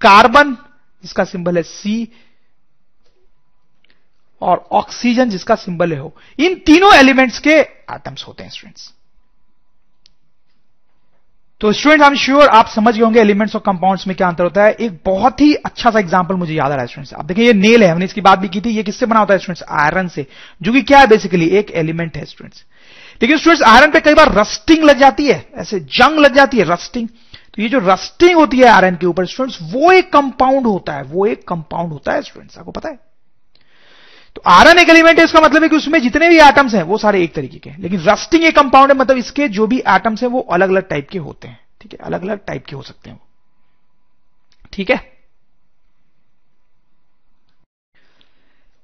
कार्बन, 0.00 0.56
जिसका 1.04 1.24
सिंबल 1.24 1.56
है 1.56 1.62
सी 1.62 2.08
और 4.42 4.64
ऑक्सीजन, 4.72 5.30
जिसका 5.30 5.54
सिंबल 5.56 5.92
है 5.92 5.98
हो 5.98 6.14
इन 6.38 6.54
तीनों 6.66 6.94
एलिमेंट्स 6.94 7.38
के 7.38 7.54
एटम्स 7.54 8.24
होते 8.26 8.42
हैं 8.42 8.50
स्टूडेंट्स। 8.50 8.92
तो 11.60 11.72
स्टूडेंट 11.72 12.02
एम 12.02 12.14
श्योर 12.14 12.48
आप 12.48 12.68
समझ 12.68 12.94
गए 12.94 13.02
होंगे 13.02 13.20
एलिमेंट्स 13.20 13.54
और 13.56 13.60
कंपाउंड्स 13.60 14.06
में 14.06 14.16
क्या 14.16 14.28
अंतर 14.28 14.44
होता 14.44 14.64
है। 14.64 14.72
एक 14.72 14.98
बहुत 15.04 15.40
ही 15.40 15.52
अच्छा 15.54 15.90
सा 15.90 15.98
एग्जांपल 15.98 16.34
मुझे 16.34 16.54
याद 16.54 16.72
आ 16.72 16.74
रहा 16.74 16.80
है 16.80 16.86
स्टूडेंट्स। 16.86 17.12
आप 17.14 17.24
देखिए, 17.24 17.46
ये 17.46 17.52
नेल 17.52 17.82
है, 17.82 17.90
हमने 17.90 18.04
इसकी 18.04 18.20
बात 18.20 18.38
भी 18.38 18.48
की 18.48 18.60
थी, 18.60 18.70
ये 18.70 18.82
किससे 18.82 19.06
बना 19.06 19.20
होता 19.20 19.34
है 19.34 19.38
स्टूडेंट्स? 19.38 19.62
आयरन 19.70 20.08
से। 20.08 20.26
जो 20.62 20.72
कि 20.72 20.82
क्या 20.82 20.98
है 20.98 21.06
बेसिकली 21.06 21.46
एक 21.48 21.70
एलिमेंट 21.70 22.16
है 22.16 22.24
स्टूडेंट्स। 22.24 22.64
लेकिन 23.22 23.38
स्टूडेंट्स 23.38 23.62
आयरन 23.64 23.90
पे 23.90 24.00
कई 24.00 24.14
बार 24.14 24.32
रस्टिंग 24.34 24.84
लग 24.84 24.98
जाती 24.98 25.26
है, 25.26 25.44
ऐसे 25.54 25.80
जंग 25.80 26.18
लग 26.18 26.34
जाती 26.34 26.58
है 26.58 26.64
रस्टिंग 26.64 27.08
तो 27.54 27.62
ये 27.62 27.68
जो 27.68 27.78
रस्टिंग 27.82 28.36
होती 28.36 28.58
है 28.58 28.66
आयरन 28.66 28.96
के 28.96 29.06
ऊपर 29.06 29.26
स्टूडेंट्स 29.26 29.58
वो 29.72 29.90
एक 29.92 30.12
कंपाउंड 30.12 30.66
होता 30.66 30.92
है, 30.92 31.02
वो 31.02 31.26
एक 31.26 31.46
कंपाउंड 31.48 31.92
होता 31.92 32.12
है 32.12 32.22
स्टूडेंट्स 32.22 32.58
आपको 32.58 32.70
पता 32.70 32.88
है? 32.88 32.98
तो 34.36 34.42
आयरन 34.46 34.78
एक 34.78 34.88
एलिमेंट 34.88 35.18
है, 35.18 35.24
इसका 35.24 35.40
मतलब 35.40 35.62
है 35.62 35.68
कि 35.68 35.76
उसमें 35.76 36.00
जितने 36.00 36.28
भी 36.28 36.38
एटम्स 36.40 36.74
हैं, 36.74 36.82
वो 36.82 36.98
सारे 36.98 37.22
एक 37.24 37.34
तरीके 37.34 37.58
के 37.58 37.70
लेकिन 37.78 38.00
रस्टिंग 38.00 38.44
एक 38.44 38.56
कंपाउंड 38.56 38.92
है 38.92 38.98
मतलब 38.98 39.16
इसके 39.16 39.48
जो 39.48 39.66
भी 39.66 39.78
एटम्स 39.88 40.22
हैं, 40.22 40.28
वो 40.30 40.40
अलग 40.40 40.70
अलग 40.70 40.88
टाइप 40.88 41.08
के 41.08 41.18
होते 41.18 41.48
हैं। 41.48 41.58
ठीक 41.80 41.92
है? 41.92 41.98
अलग 41.98 42.22
अलग 42.22 42.44
टाइप 42.46 42.64
के 42.66 42.76
हो 42.76 42.82
सकते 42.82 43.10
हैं 43.10 43.16
वो। 43.16 43.26
ठीक 44.72 44.90
है? 44.90 45.00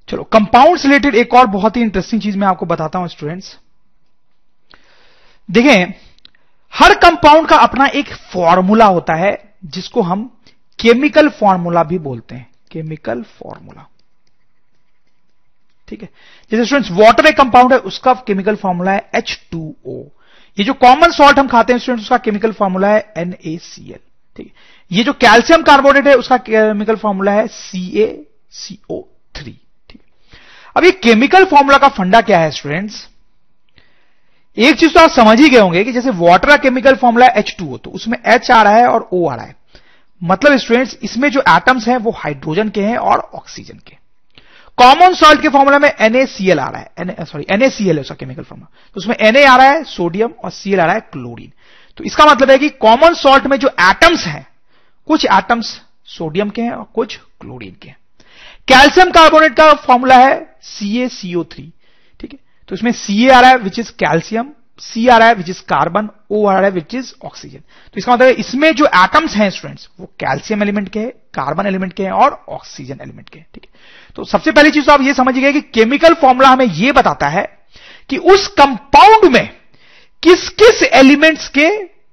चलो 0.08 0.22
कंपाउंड 0.32 0.78
रिलेटेड 0.84 1.14
एक 1.14 1.34
और 1.34 1.46
बहुत 1.46 1.76
ही 1.76 1.82
इंटरेस्टिंग 1.82 2.22
चीज़ 2.22 2.36
मैं 2.38 2.46
आपको 2.46 2.66
बताता 2.66 2.98
हूँ 2.98 3.08
स्टूडेंट्स 3.08 3.56
देखें, 5.48 5.92
हर 6.72 6.94
कंपाउंड 6.94 7.48
का 7.48 7.56
अपना 7.56 7.86
एक 7.86 8.12
फॉर्मूला 8.32 8.84
होता 8.84 9.14
है, 9.14 9.36
जिसको 9.64 10.02
हम 10.02 10.24
केमिकल 10.78 11.28
फॉर्मूला 11.28 11.82
भी 11.82 11.98
बोलते 11.98 12.34
हैं। 12.34 12.46
केमिकल 12.70 13.22
फॉर्मूला 13.38 13.86
ठीक 15.88 16.02
है? 16.02 16.08
जैसे 16.52 16.64
स्टूडेंट्स 16.64 16.90
वाटर 16.92 17.26
एक 17.26 17.36
कंपाउंड 17.36 17.72
है, 17.72 17.78
उसका 17.78 18.14
केमिकल 18.26 18.56
फॉर्मूला 18.56 18.92
है 18.92 19.10
H2O 19.16 19.96
ये 20.58 20.64
जो 20.64 20.72
कॉमन 20.74 21.10
सॉल्ट 21.12 21.38
हम 21.38 21.48
खाते 21.48 21.72
हैं 21.72 21.80
स्टूडेंट्स 21.80 22.04
उसका 22.04 22.18
केमिकल 22.18 22.52
फॉर्मूला 22.52 22.88
है 22.88 23.12
NaCl 23.18 23.98
ठीक 24.36 24.46
है? 24.46 24.52
ये 24.92 25.04
जो 25.04 25.12
कैल्शियम 25.12 25.62
कार्बोनेट 25.62 26.06
है, 26.06 26.14
उसका 26.14 26.36
केमिकल 26.38 26.96
फॉर्मूला 26.96 27.32
है 27.32 27.46
CaCO3 27.46 29.44
ठीक 29.44 29.50
है? 29.92 30.06
अब 30.76 30.84
ये 30.84 30.90
केमिकल 31.02 31.44
फॉर्मूला 31.44 31.78
का 31.78 31.88
फंडा 31.88 32.20
क्या 32.20 32.38
है 32.38 32.50
स्टूडेंट्स 32.50 33.06
एक 34.58 34.76
चीज़ 34.76 34.92
तो 34.94 35.00
आप 35.00 35.10
समझ 35.10 35.40
ही 35.40 35.48
गए 35.48 35.58
होंगे 35.58 35.82
कि 35.84 35.92
जैसे 35.92 36.10
वाटर 36.10 36.48
का 36.48 36.56
केमिकल 36.56 36.94
फॉर्मूला 36.96 37.26
एच 37.36 37.54
टू 37.58 37.76
तो 37.76 37.90
उसमें 37.90 38.18
एच 38.26 38.50
आ 38.50 38.62
रहा 38.62 38.76
है 38.76 38.86
और 38.86 39.08
ओ 39.12 39.28
आ 39.28 39.34
रहा 39.34 39.44
है। 39.44 39.54
मतलब 40.20 40.56
स्टूडेंट्स 40.58 40.96
इसमें 41.02 41.28
जो 41.30 41.40
एटम्स 41.48 41.86
हैं, 41.88 41.96
वो 41.96 42.10
हाइड्रोजन 42.16 42.68
के 42.68 42.82
हैं 42.82 42.96
और 42.98 43.18
ऑक्सीजन 43.34 43.78
के। 43.86 43.96
कॉमन 44.78 45.14
सॉल्ट 45.14 45.42
के 45.42 45.48
फॉर्मूला 45.48 45.78
में 45.78 45.88
NaCl 46.00 46.58
आ 46.58 46.68
रहा 46.68 46.80
है। 46.80 47.24
सॉरी 47.24 47.44
NaCl 47.52 47.94
है 47.94 48.00
उसका 48.00 48.14
केमिकल 48.14 48.42
फॉर्मूला 48.42 48.90
तो 48.96 49.00
उसमें 49.00 49.16
Na 49.16 49.46
आ 49.46 49.56
रहा 49.56 49.68
है 49.68 49.82
सोडियम 49.86 50.32
और 50.44 50.50
Cl 50.52 50.78
आ 50.78 50.84
रहा 50.84 50.94
है 50.94 51.00
क्लोरीन 51.12 51.52
तो 51.98 52.04
इसका 52.04 52.24
मतलब 52.24 52.50
है 52.50 52.58
कि 52.58 52.68
कॉमन 52.80 53.14
सॉल्ट 53.14 53.46
में 53.46 53.56
जो 53.58 53.68
एटम्स 53.68 54.24
हैं, 54.24 54.46
कुछ 55.08 55.24
एटम्स 55.26 55.80
सोडियम 56.08 56.50
के 56.50 56.62
हैं 56.62 56.72
और 56.72 56.86
कुछ 56.94 57.16
क्लोरीन 57.40 57.76
के 57.82 57.88
हैं। 57.88 57.96
कैल्शियम 58.68 59.10
कार्बोनेट 59.10 59.56
का 59.56 59.72
फॉर्मूला 59.76 60.16
है 60.16 60.38
CaCO3 60.72 61.54
ठीक 61.54 61.64
है 61.64 61.77
तो 62.68 62.74
इसमें 62.74 62.92
Ca 62.92 63.30
आ 63.32 63.40
रहा 63.40 63.50
है 63.50 63.56
विच 63.58 63.78
इज़ 63.78 63.90
कैल्शियम 63.98 64.52
सी 64.80 65.06
आ 65.08 65.16
रहा 65.18 65.28
है 65.28 65.34
विच 65.34 65.48
इज़ 65.48 65.60
कार्बन 65.68 66.08
ओ 66.30 66.46
आ 66.46 66.52
रहा 66.52 66.64
है 66.64 66.70
विच 66.70 66.94
इज़ 66.94 67.12
ऑक्सीजन 67.24 67.58
तो 67.58 67.98
इसका 67.98 68.12
मतलब 68.12 68.26
इसमें 68.38 68.70
जो 68.74 68.86
एटम्स 68.86 69.34
हैं 69.36 69.48
स्टूडेंट्स 69.50 69.88
वो 70.00 70.06
कैल्शियम 70.20 70.62
एलिमेंट 70.62 70.88
के 70.88 71.00
हैं 71.00 71.10
कार्बन 71.34 71.66
एलिमेंट 71.66 71.92
के 71.92 72.02
हैं, 72.02 72.10
और 72.10 72.44
ऑक्सीजन 72.48 72.98
एलिमेंट 73.02 73.28
के 73.28 73.38
हैं, 73.38 73.46
ठीक 73.54 73.64
है? 73.64 73.80
तो 74.14 74.24
सबसे 74.24 74.52
पहली 74.52 74.70
चीज़ 74.70 74.86
तो 74.86 74.92
आप 74.92 75.00
ये 75.00 75.14
समझिए 75.14 75.52
कि 75.52 75.60
केमिकल 75.60 76.14
फॉर्मूला 76.14 76.48
हमें 76.48 76.64
यह 76.66 76.92
बताता 76.92 77.28
है 77.28 77.44
कि 78.10 78.16
उस 78.16 78.46
कंपाउंड 78.60 79.32
में 79.32 79.48
किस 80.22 80.48
किस 80.48 80.82
एलिमेंट्स 80.82 81.48
के 81.48 81.68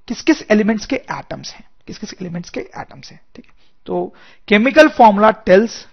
किस 0.08 0.22
किस 0.22 0.44
एलिमेंट्स 0.52 0.86
के 0.86 0.96
एटम्स 0.96 1.52
हैं 1.54 1.64
किस 1.88 1.98
किस 1.98 2.14
एलिमेंट्स 2.22 2.50
के 2.50 2.60
एटम्स 2.60 3.12
हैं, 3.12 3.20
ठीक 3.36 3.46
है? 3.46 3.54
तो 3.88 4.14
chemical 4.48 4.88
formula 4.88 5.32
tells 5.32 5.86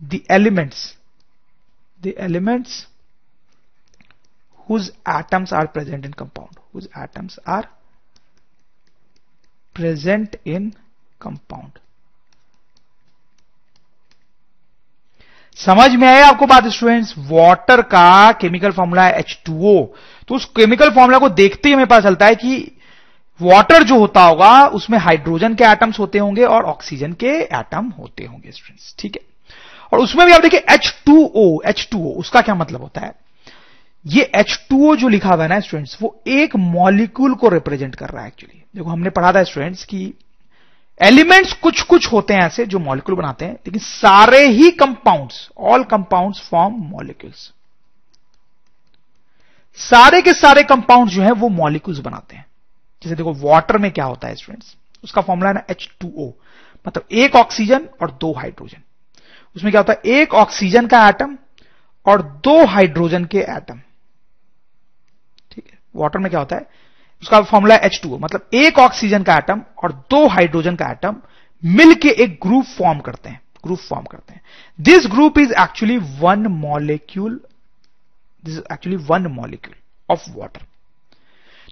the 0.00 0.18
elements 0.30 0.78
the 2.04 2.12
elements 2.18 2.86
whose 4.68 4.90
atoms 5.06 5.52
are 5.52 5.66
present 5.68 6.04
in 6.04 6.12
compound, 6.14 6.60
whose 6.72 6.88
atoms 6.96 7.38
are 7.46 7.64
present 9.76 10.36
in 10.46 10.74
compound. 11.20 11.80
समझ 15.58 15.90
में 15.90 16.06
आया 16.08 16.26
आपको 16.26 16.46
बात 16.46 16.66
स्टूडेंट्स 16.66 17.14
वाटर 17.30 17.82
का 17.90 18.32
केमिकल 18.40 18.72
फॉर्मूला 18.72 19.04
है 19.06 19.22
H2O 19.22 19.74
तो 20.28 20.34
उस 20.34 20.44
केमिकल 20.56 20.90
फॉर्मूला 20.94 21.18
को 21.18 21.28
देखते 21.40 21.68
ही 21.68 21.74
हमें 21.74 21.86
पता 21.86 22.00
चलता 22.00 22.26
है 22.26 22.34
कि 22.34 22.56
वाटर 23.40 23.82
जो 23.82 23.98
होता 23.98 24.22
होगा, 24.22 24.66
उसमें 24.68 24.98
हाइड्रोजन 24.98 25.54
के 25.54 25.64
एटम्स 25.64 25.98
होते 25.98 26.18
होंगे 26.18 26.44
और 26.44 26.64
ऑक्सीजन 26.64 27.12
के 27.12 27.36
एटम 27.58 27.88
होते 27.98 28.24
होंगे 28.24 28.50
स्टूडेंट्स 28.50 28.94
ठीक 28.98 29.16
है? 29.16 29.33
और 29.94 30.00
उसमें 30.00 30.26
भी 30.26 30.32
आप 30.32 30.42
देखिए 30.42 30.64
H2O 30.70 31.42
H2O 31.68 32.14
उसका 32.18 32.40
क्या 32.40 32.54
मतलब 32.54 32.80
होता 32.82 33.00
है? 33.00 33.12
ये 34.06 34.30
H2O 34.36 34.96
जो 34.96 35.08
लिखा 35.08 35.28
हुआ 35.28 35.42
है 35.42 35.48
ना 35.48 35.58
स्टूडेंट्स 35.60 35.96
वो 36.02 36.22
एक 36.26 36.56
मॉलिक्यूल 36.56 37.34
को 37.34 37.48
रिप्रेजेंट 37.48 37.94
कर 37.94 38.08
रहा 38.08 38.22
है 38.22 38.28
एक्चुअली 38.28 38.62
देखो, 38.76 38.90
हमने 38.90 39.10
पढ़ा 39.10 39.32
था 39.32 39.42
स्टूडेंट्स 39.42 39.84
की 39.84 40.14
एलिमेंट्स 41.00 41.52
कुछ 41.52 41.82
कुछ 41.82 42.12
होते 42.12 42.34
हैं 42.34 42.40
ऐसे 42.40 42.66
जो 42.66 42.78
मॉलिक्यूल 42.78 43.16
बनाते 43.18 43.44
हैं, 43.44 43.52
लेकिन 43.52 43.80
सारे 43.80 44.46
ही 44.46 44.70
compounds 44.70 45.48
all 45.58 45.84
compounds 45.84 46.40
form 46.48 46.74
molecules 46.90 47.52
सारे 49.78 50.22
के 50.22 50.32
सारे 50.32 50.62
कंपाउंड 50.62 51.10
जो 51.10 51.22
है 51.22 51.30
वो 51.32 51.48
मॉलिक्यूल्स 51.48 52.00
बनाते 52.00 52.36
हैं। 52.36 52.46
जैसे 53.02 53.16
देखो 53.16 53.32
वाटर 53.40 53.78
में 53.78 53.90
क्या 53.90 54.04
होता 54.04 54.28
है 54.28 54.34
स्टूडेंट्स 54.34 54.76
उसका 55.04 55.22
फॉर्मूला 55.22 55.48
है 55.48 55.54
ना 55.54 55.74
H2O 55.74 56.28
मतलब 56.86 57.06
एक 57.12 57.36
ऑक्सीजन 57.36 57.88
और 58.02 58.10
दो 58.10 58.32
हाइड्रोजन 58.32 58.82
उसमें 59.56 59.70
क्या 59.70 59.80
होता 59.80 59.92
है? 59.92 60.00
एक 60.14 60.34
ऑक्सीजन 60.34 60.86
का 60.86 61.06
एटम 61.08 61.36
और 62.06 62.22
दो 62.44 62.64
हाइड्रोजन 62.66 63.24
के 63.24 63.38
एटम 63.38 63.80
ठीक 65.52 65.64
है? 65.66 65.78
वाटर 65.96 66.18
में 66.18 66.30
क्या 66.30 66.40
होता 66.40 66.56
है? 66.56 66.66
उसका 67.22 67.40
फॉर्मूला 67.42 67.74
एच 67.84 68.00
टू 68.02 68.18
मतलब 68.18 68.48
एक 68.54 68.78
ऑक्सीजन 68.78 69.22
का 69.22 69.36
एटम 69.36 69.62
और 69.84 69.92
दो 70.10 70.26
हाइड्रोजन 70.28 70.76
का 70.76 70.90
एटम 70.90 71.16
मिलके 71.62 72.08
एक 72.22 72.38
ग्रुप 72.42 72.64
फॉर्म 72.78 72.98
करते 73.00 73.28
हैं। 73.28 73.40
ग्रुप 73.64 73.78
फॉर्म 73.80 74.04
करते 74.04 74.34
हैं। 74.34 74.40
This 74.78 75.06
group 75.10 75.38
is 75.38 75.52
actually 75.62 75.96
one 76.20 76.46
molecule 76.60 77.40
this 78.44 78.54
is 78.54 78.64
actually 78.72 78.96
one 79.06 79.26
molecule 79.32 79.74
of 80.08 80.30
water 80.30 80.66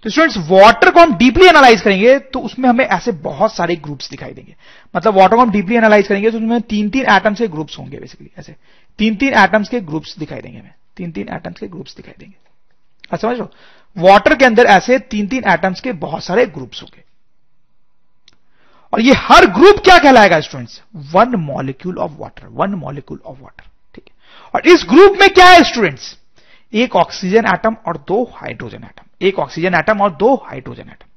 तो 0.05 0.09
स्टूडेंट्स 0.09 0.37
वाटर 0.49 0.89
को 0.91 0.99
हम 0.99 1.13
डीपली 1.17 1.45
एनालाइज 1.47 1.81
करेंगे 1.81 2.17
तो 2.19 2.39
उसमें 2.39 2.67
हमें 2.69 2.85
ऐसे 2.85 3.11
बहुत 3.23 3.55
सारे 3.55 3.75
ग्रुप्स 3.75 4.09
दिखाई 4.09 4.31
देंगे। 4.31 4.55
मतलब 4.95 5.17
वाटर 5.17 5.35
को 5.35 5.41
हम 5.41 5.51
डीपली 5.51 5.75
एनालाइज 5.75 6.07
करेंगे 6.07 6.31
तो 6.31 6.37
उसमें 6.37 6.61
तीन 6.63 6.89
तीन 6.89 7.05
एटम्स 7.11 7.39
के 7.39 7.47
ग्रुप्स 7.47 7.77
होंगे 7.79 7.97
बेसिकली 7.97 8.29
ऐसे। 8.39 8.55
तीन 8.99 9.15
तीन 9.15 9.33
एटम्स 9.33 9.69
के 9.69 9.79
ग्रुप्स 9.81 10.17
दिखाई 10.19 10.41
देंगे 10.41 10.57
हमें। 10.57 10.73
तीन 10.97 11.11
तीन 11.11 11.29
एटम्स 11.35 11.59
के 11.59 11.67
ग्रुप्स 11.67 11.95
दिखाई 11.95 12.13
देंगे। 12.19 12.35
अच्छा 13.11 13.27
समझ 13.27 13.37
लो 13.39 13.49
वाटर 13.95 14.35
के 14.35 14.45
अंदर 14.45 14.65
ऐसे 14.67 14.97
तीन 14.99 15.27
तीन 15.27 15.43
एटम्स 15.51 15.81
के 15.81 15.91
बहुत 16.01 16.23
सारे 16.23 16.45
ग्रुप्स 16.47 16.81
होंगे। 16.81 17.03
और 18.93 19.01
ये 19.01 19.13
हर 19.19 19.45
ग्रुप 19.51 19.79
क्या 19.83 19.97
कहलाएगा 19.97 20.39
students 20.41 20.81
one 21.13 21.35
molecule 21.41 21.97
of 21.97 22.11
water 22.17 22.47
one 22.49 22.75
molecule 22.79 23.19
of 23.25 23.39
water 23.39 23.63
ठीक 23.95 24.03
है? 24.07 24.13
और 24.53 24.67
इस 24.67 24.85
ग्रुप 24.89 25.17
में 25.21 25.27
क्या 25.29 25.47
है 25.47 25.63
स्टूडेंट्स 25.63 26.15
एक 26.73 26.95
ऑक्सीजन 26.95 27.47
एटम 27.47 27.75
और 27.87 27.97
दो 28.07 28.23
हाइड्रोजन 28.35 28.83
एटम 28.83 29.05
एक 29.23 29.39
ऑक्सीजन 29.39 29.75
एटम 29.75 30.01
और 30.01 30.11
दो 30.15 30.35
हाइड्रोजन 30.45 30.83
एटम 30.83 31.07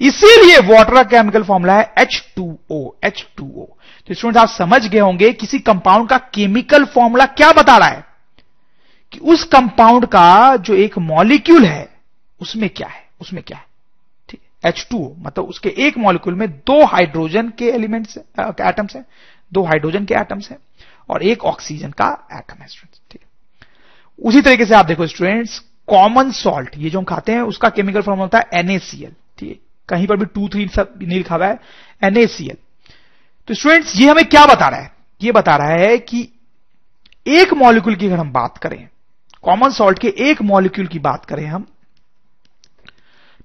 इसीलिए 0.00 0.58
वाटर 0.66 0.94
का 0.94 1.02
केमिकल 1.02 1.42
फॉर्मूला 1.42 1.74
है 1.74 1.94
H2O 1.98 2.76
H2O 3.04 3.64
तो 4.08 4.14
स्टूडेंट्स 4.14 4.36
आप 4.36 4.48
समझ 4.48 4.86
गए 4.86 4.98
होंगे 4.98 5.32
किसी 5.32 5.58
कंपाउंड 5.58 6.08
का 6.08 6.18
केमिकल 6.34 6.84
फॉर्मूला 6.84 7.24
क्या 7.26 7.50
बता 7.52 7.76
रहा 7.76 7.88
है 7.88 8.04
कि 9.12 9.18
उस 9.32 9.44
कंपाउंड 9.44 10.06
का 10.06 10.56
जो 10.56 10.74
एक 10.74 10.98
मॉलिक्यूल 10.98 11.64
है, 11.64 11.88
उसमें 12.40 12.68
क्या 12.70 12.88
है, 12.88 13.02
उसमें 13.20 13.42
क्या 13.42 13.58
है, 13.58 13.64
ठीक 14.28 14.40
है। 14.64 14.72
H2O 14.72 15.08
मतलब 15.18 15.44
उसके 15.44 15.74
एक 15.86 15.98
मॉलिक्यूल 15.98 16.34
में 16.34 16.48
दो 16.50 16.84
हाइड्रोजन 16.84 17.48
के 17.58 17.70
एलिमेंट्स 17.70 18.18
एटम्स 18.18 18.96
हैं, 18.96 19.04
दो 19.52 19.64
हाइड्रोजन 19.64 20.04
के 20.04 20.14
एटम्स 20.14 20.50
हैं 20.50 20.58
और 21.08 21.22
एक 21.22 21.44
ऑक्सीजन 21.44 21.90
का 21.90 22.08
एटम 22.32 22.62
है 22.62 22.66
स्टूडेंट्स 22.68 23.00
ठीक 23.10 23.20
उसी 24.18 24.40
तरीके 24.40 24.64
से 24.66 24.74
आप 24.74 24.86
देखो 24.86 25.06
स्टूडेंट्स 25.06 25.62
कॉमन 25.88 26.30
सॉल्ट 26.30 26.76
ये 26.76 26.90
जो 26.90 26.98
हम 26.98 27.04
खाते 27.04 27.32
हैं, 27.32 27.40
उसका 27.40 27.68
केमिकल 27.68 28.02
फॉर्म 28.02 28.20
होता 28.20 28.38
है 28.38 28.62
NaCl 28.62 29.12
ठीक 29.38 29.48
है? 29.48 29.54
कहीं 29.88 30.06
पर 30.06 30.16
भी 30.16 30.24
टू 30.24 30.48
थ्री 30.48 30.66
सब 30.68 30.94
नहीं 31.02 31.18
लिखा 31.18 31.34
हुआ 31.34 31.46
है 31.46 31.58
NaCl 32.02 32.56
तो 33.48 33.54
स्टूडेंट्स 33.54 33.96
ये 33.96 34.08
हमें 34.10 34.24
क्या 34.24 34.44
बता 34.46 34.68
रहा 34.68 34.80
है? 34.80 34.92
ये 35.22 35.32
बता 35.32 35.56
रहा 35.56 35.68
है 35.68 35.98
कि 35.98 36.28
एक 37.26 37.52
मॉलिक्यूल 37.54 37.96
की 37.96 38.06
अगर 38.06 38.18
हम 38.18 38.32
बात 38.32 38.58
करें 38.58 38.88
कॉमन 39.42 39.70
सॉल्ट 39.70 39.98
के 39.98 40.08
एक 40.20 40.42
मॉलिक्यूल 40.42 40.86
की 40.86 40.98
बात 40.98 41.24
करें 41.24 41.46
हम 41.46 41.66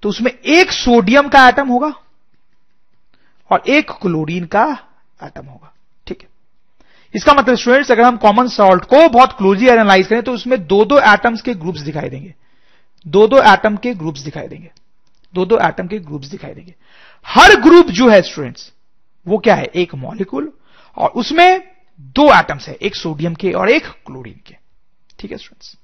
तो 0.02 0.08
उसमें 0.08 0.30
एक 0.30 0.72
सोडियम 0.72 1.28
का 1.28 1.48
एटम 1.48 1.68
होगा 1.68 1.92
और 3.50 3.62
एक 3.68 3.90
क्लोरीन 3.90 4.44
का 4.44 4.64
एटम 5.22 5.46
होगा। 5.46 5.73
इसका 7.14 7.32
मतलब 7.32 7.56
स्टूडेंट्स 7.56 7.90
अगर 7.90 8.02
हम 8.02 8.16
कॉमन 8.16 8.48
सॉल्ट 8.48 8.84
को 8.84 9.08
बहुत 9.08 9.32
क्लोजली 9.32 9.68
एनालाइज 9.68 10.06
करें 10.06 10.22
तो 10.22 10.32
उसमें 10.32 10.66
दो 10.66 10.84
दो 10.84 10.98
एटम्स 11.12 11.42
के 11.42 11.54
ग्रुप्स 11.54 11.80
दिखाई 11.80 12.08
देंगे। 12.08 12.34
दो 13.06 13.26
दो 13.26 13.42
एटम 13.44 13.76
के 13.76 13.92
ग्रुप्स 13.94 14.20
दिखाई 14.20 14.48
देंगे। 14.48 14.70
दो 15.34 15.44
दो 15.44 15.58
एटम 15.58 15.86
के 15.86 15.98
ग्रुप्स 15.98 16.28
दिखाई 16.28 16.54
देंगे। 16.54 16.74
हर 17.26 17.54
ग्रुप 17.60 17.86
जो 17.90 18.08
है 18.08 18.20
स्टूडेंट्स 18.22 18.72
वो 19.26 19.38
क्या 19.38 19.54
है? 19.54 19.64
एक 19.64 19.94
मॉलिक्यूल 19.94 20.52
और 20.96 21.10
उसमें 21.10 21.62
दो 22.00 22.26
एटम्स 22.34 22.68
है, 22.68 22.74
एक 22.74 22.96
सोडियम 22.96 23.34
के 23.34 23.52
और 23.52 23.70
एक 23.70 23.86
क्लोरीन 24.06 24.40
के। 24.46 24.54
ठीक 25.18 25.30
है 25.30 25.36
स्टूडेंट्स 25.36 25.76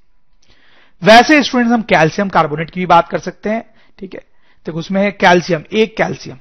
वैसे 1.03 1.43
स्टूडेंट्स 1.43 1.73
हम 1.73 1.83
कैल्शियम 1.85 2.29
कार्बोनेट 2.29 2.71
की 2.71 2.81
भी 2.81 2.87
बात 2.87 3.09
कर 3.09 3.19
सकते 3.19 3.51
हैं। 3.51 3.62
ठीक 3.99 4.14
है? 4.14 4.21
तो 4.66 4.73
उसमें 4.73 5.01
है 5.03 5.11
कैल्शियम 5.12 5.64
एक 5.73 5.97
कैल्शियम 5.97 6.38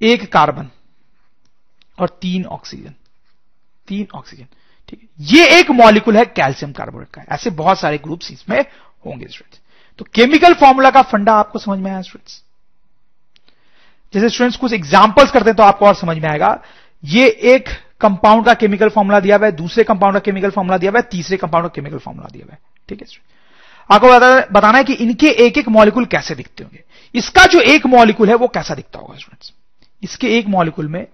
एक 0.00 0.32
कार्बन 0.32 0.68
और 1.98 2.08
तीन 2.22 2.44
ऑक्सीजन 2.46 2.94
तीन 3.92 4.06
ऑक्सीजन 4.14 4.46
ठीक 4.88 5.00
है? 5.00 5.08
ये 5.30 5.58
एक 5.58 5.70
मॉलिक्यूल 5.72 6.16
है 6.16 6.24
कैल्शियम 6.26 6.72
कार्बोनेट 6.72 7.08
का। 7.10 7.22
ऐसे 7.34 7.50
बहुत 7.52 7.80
सारे 7.80 7.98
ग्रुप्स 7.98 8.30
इसमें 8.32 8.60
होंगे 9.06 9.26
स्टूडेंट्स 9.26 9.60
तो 9.98 10.04
केमिकल 10.14 10.54
फॉर्मूला 10.54 10.90
का 10.90 11.02
फंडा 11.04 11.32
आपको 11.34 11.58
समझ 11.58 11.78
में 11.78 11.90
आया 11.90 12.00
स्टूडेंट्स 12.02 12.42
जैसे 14.14 14.28
स्टूडेंट्स 14.28 14.56
कुछ 14.58 14.72
एग्जांपल्स 14.72 15.30
करते 15.30 15.50
हैं 15.50 15.56
तो 15.56 15.62
आपको 15.62 15.86
और 15.86 15.94
समझ 15.94 16.16
में 16.18 16.28
आएगा। 16.30 16.58
ये 17.04 17.26
एक 17.54 17.68
कंपाउंड 18.00 18.44
का 18.46 18.54
केमिकल 18.54 18.88
फॉर्मूला 18.88 19.20
दिया 19.20 19.36
हुआ 19.36 19.46
है, 19.46 19.52
दूसरे 19.52 19.84
कंपाउंड 19.84 20.14
का 20.14 20.20
केमिकल 20.20 20.50
फॉर्मूला 20.50 20.78
दिया 20.78 20.90
हुआ 20.90 21.00
है, 21.00 21.06
तीसरे 21.10 21.36
कंपाउंड 21.36 21.66
का 21.66 21.72
केमिकल 21.74 21.98
फॉर्मूला 21.98 22.28
दिया 22.32 22.44
हुआ 22.44 22.52
है। 22.52 22.58
ठीक 22.88 23.00
है 23.00 23.06
आपको 23.90 24.08
बताना 24.52 24.78
है 24.78 24.84
कि 24.84 24.92
इनके 24.94 25.30
एक 25.44 25.58
एक 25.58 25.68
मॉलिक्यूल 25.70 26.04
कैसे 26.06 26.34
दिखते 26.34 26.64
होंगे। 26.64 26.82
इसका 27.14 27.44
जो 27.46 27.60
एक 27.72 27.86
मॉलिक्यूल 27.88 28.28
है 28.28 28.34
वो 28.34 28.48
कैसा 28.50 28.74
दिखता 28.74 28.98
होगा 28.98 29.16
स्टूडेंट्स 29.16 29.52
इसके 30.02 30.36
एक 30.38 30.46
मॉलिक्यूल 30.48 30.88
में 30.88 31.06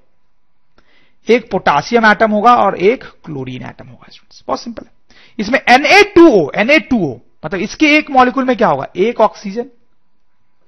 एक 1.29 1.51
पोटासियम 1.51 2.07
एटम 2.07 2.31
होगा 2.31 2.55
और 2.57 2.77
एक 2.79 3.05
क्लोरीन 3.25 3.63
एटम 3.63 3.87
होगा 3.87 4.11
स्टूडेंट्स 4.11 4.43
बहुत 4.47 4.61
सिंपल 4.61 4.85
है। 4.85 4.93
इसमें 5.39 5.59
Na2O 5.71 6.47
Na2O 6.59 7.15
मतलब 7.45 7.61
इसके 7.61 7.97
एक 7.97 8.11
मॉलिक्यूल 8.11 8.45
में 8.45 8.57
क्या 8.57 8.69
होगा? 8.69 8.87
एक 8.97 9.21
ऑक्सीजन 9.21 9.71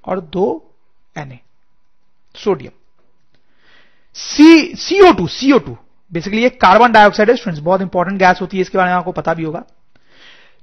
और 0.04 0.20
दो 0.20 0.66
Na 1.16 1.36
sodium 2.34 2.72
C 4.16 4.74
CO2 4.76 5.26
CO2 5.30 5.74
basically 6.12 6.44
एक 6.44 6.60
कार्बन 6.60 6.92
डाइऑक्साइड 6.92 7.30
है 7.30 7.36
स्टूडेंट्स 7.36 7.62
बहुत 7.64 7.80
इंपॉर्टेंट 7.80 8.18
गैस 8.18 8.40
होती 8.40 8.56
है, 8.56 8.60
इसके 8.60 8.78
बारे 8.78 8.90
में 8.90 8.96
आपको 8.96 9.12
पता 9.12 9.34
भी 9.34 9.44
होगा। 9.44 9.64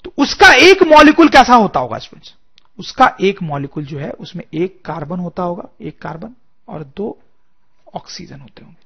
तो 0.05 0.13
उसका 0.17 0.51
एक 0.61 0.83
मॉलिक्यूल 0.87 1.29
कैसा 1.29 1.55
होता 1.55 1.79
होगा 1.79 1.97
स्टूडेंट्स 1.97 2.33
उसका 2.79 3.15
एक 3.21 3.41
मॉलिक्यूल 3.43 3.85
जो 3.85 3.99
है, 3.99 4.09
उसमें 4.11 4.43
एक 4.53 4.81
कार्बन 4.85 5.19
होता 5.19 5.43
होगा, 5.43 5.69
एक 5.81 6.01
कार्बन 6.01 6.35
और 6.67 6.83
दो 6.97 7.17
ऑक्सीजन 7.95 8.39
होते 8.39 8.63
होंगे। 8.63 8.85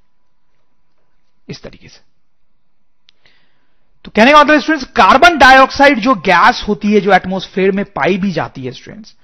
इस 1.52 1.62
तरीके 1.64 1.88
से। 1.88 2.00
तो 4.06 4.12
कहने 4.16 4.32
का 4.32 4.44
मतलब 4.44 4.60
स्टूडेंट्स 4.60 4.88
कार्बन 4.92 5.38
डाइऑक्साइड 5.38 6.00
जो 6.00 6.16
गैस 6.16 6.64
होती 6.68 6.94
है, 6.94 7.00
जो 7.02 7.14
एटमोस्फेयर 7.14 7.72
में 7.72 7.86
पाई 7.86 8.18
भी 8.18 8.32
जाती 8.32 8.66
है 8.66 8.72
स्टूडेंट्स 8.72 9.16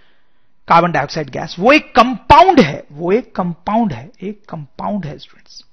कार्बन 0.67 0.91
डाइऑक्साइड 0.91 1.29
गैस 1.29 1.55
वो 1.59 1.71
एक 1.71 1.95
कंपाउंड 1.95 2.59
है, 2.59 2.83
वो 2.91 3.11
एक 3.11 3.35
कंपाउंड 3.35 3.93
है, 3.93 4.11
एक 4.21 4.43
कंपाउंड 4.49 5.05
है 5.05 5.17
स्टूडेंट्स 5.17 5.63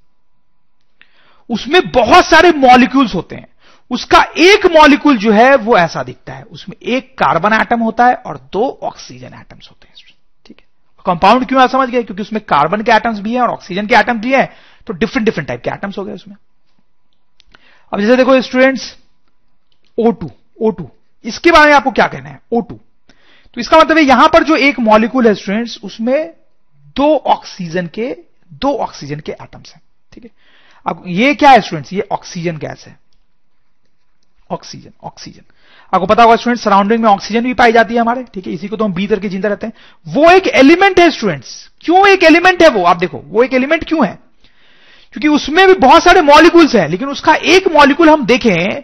उसमें 1.50 1.80
बहुत 1.90 2.24
सारे 2.24 2.50
मॉलिक्यूल्स 2.52 3.14
होते 3.14 3.36
हैं। 3.36 3.46
उसका 3.90 4.20
एक 4.36 4.66
मॉलिक्यूल 4.66 5.18
जो 5.18 5.32
है, 5.32 5.56
वो 5.56 5.76
ऐसा 5.76 6.02
दिखता 6.02 6.32
है। 6.32 6.42
उसमें 6.42 6.76
एक 6.82 7.18
कार्बन 7.18 7.52
एटम 7.52 7.80
होता 7.80 8.06
है 8.06 8.14
और 8.14 8.38
दो 8.52 8.80
ऑक्सीजन 8.82 9.26
एटम्स 9.26 9.68
होते 9.70 9.88
हैं 9.88 9.94
ठीक 10.46 10.56
है? 10.60 10.66
कंपाउंड 11.06 11.46
क्यों 11.46 11.66
समझ 11.66 11.88
गए? 11.88 12.02
क्योंकि 12.02 12.22
उसमें 12.22 12.42
कार्बन 12.44 12.82
के 12.82 12.92
एटम्स 12.92 13.18
भी 13.18 13.34
हैं 13.34 13.40
और 13.40 13.48
ऑक्सीजन 13.48 13.86
के 13.86 13.94
एटम्स 13.94 14.22
भी 14.22 14.32
हैं। 14.32 14.48
तो 14.86 14.92
डिफरेंट 14.94 15.26
डिफरेंट 15.26 15.48
टाइप 15.48 15.62
के 15.62 15.70
एटम्स 15.70 15.98
हो 15.98 16.04
गए 16.04 16.12
उसमें। 16.12 16.36
अब 17.92 18.00
जैसे 18.00 18.16
देखो 18.16 18.40
स्टूडेंट्स 18.42 18.94
O2 19.98 20.28
O2 20.60 20.86
इसके 21.24 21.50
बारे 21.50 21.68
में 21.68 21.74
आपको 21.74 21.90
क्या 21.90 22.06
कहना 22.06 22.28
है? 22.28 22.40
O2 22.52 22.78
तो 23.56 23.60
इसका 23.60 23.78
मतलब 23.78 23.98
है 23.98 24.04
यहाँ 24.04 24.28
पर 24.28 24.44
जो 24.44 24.56
एक 24.58 24.78
मॉलिक्यूल 24.80 25.26
है 25.26 25.34
स्टूडेंट्स 25.34 25.78
उसमें 25.84 26.32
दो 26.96 27.16
ऑक्सीजन 27.16 27.86
के, 27.94 28.14
दो 28.52 28.72
ऑक्सीजन 28.76 29.20
के 29.20 29.32
एटम्स 29.32 29.72
हैं। 29.72 29.80
ठीक 30.12 30.24
है? 30.24 30.30
अब 30.86 31.02
ये 31.06 31.34
क्या 31.34 31.50
है 31.50 31.60
स्टूडेंट्स 31.60 31.92
ये 31.92 32.06
ऑक्सीजन 32.12 32.56
गैस 32.58 32.84
है। 32.86 32.96
ऑक्सीजन 34.50 34.92
ऑक्सीजन 35.02 35.42
आपको 35.92 36.06
पता 36.06 36.22
होगा 36.22 36.36
स्टूडेंट 36.36 36.60
सराउंडिंग 36.60 37.02
में 37.02 37.08
ऑक्सीजन 37.10 37.44
भी 37.44 37.54
पाई 37.54 37.72
जाती 37.72 37.94
है 37.94 38.00
हमारे। 38.00 38.24
ठीक 38.34 38.46
है? 38.46 38.52
इसी 38.52 38.68
को 38.68 38.76
तो 38.76 38.84
हम 38.84 38.92
बी 38.94 39.06
करके 39.06 39.28
ज़िंदा 39.28 39.48
रहते 39.48 39.66
हैं। 39.66 39.72
वो 40.06 40.30
एक 40.30 40.46
एलिमेंट 40.56 41.00
है 41.00 41.10
स्टूडेंट्स 41.10 41.70
क्यों 41.80 42.06
एक 42.08 42.22
एलिमेंट 42.24 42.62
है 42.62 42.68
वो? 42.68 42.84
आप 42.84 42.96
देखो, 42.96 43.18
वो 43.18 43.42
एक 43.42 43.54
एलिमेंट 43.54 43.84
क्यों 43.84 44.06
है? 44.06 44.18
क्योंकि 45.14 45.28
उसमें 45.28 45.66
भी 45.66 45.74
बहुत 45.76 46.02
सारे 46.02 46.20
मॉलिक्यूल्स 46.22 46.74
हैं, 46.74 46.88
लेकिन 46.88 47.08
उसका 47.08 47.34
एक 47.34 47.66
मॉलिक्यूल 47.72 48.08
हम 48.10 48.24
देखें 48.26 48.82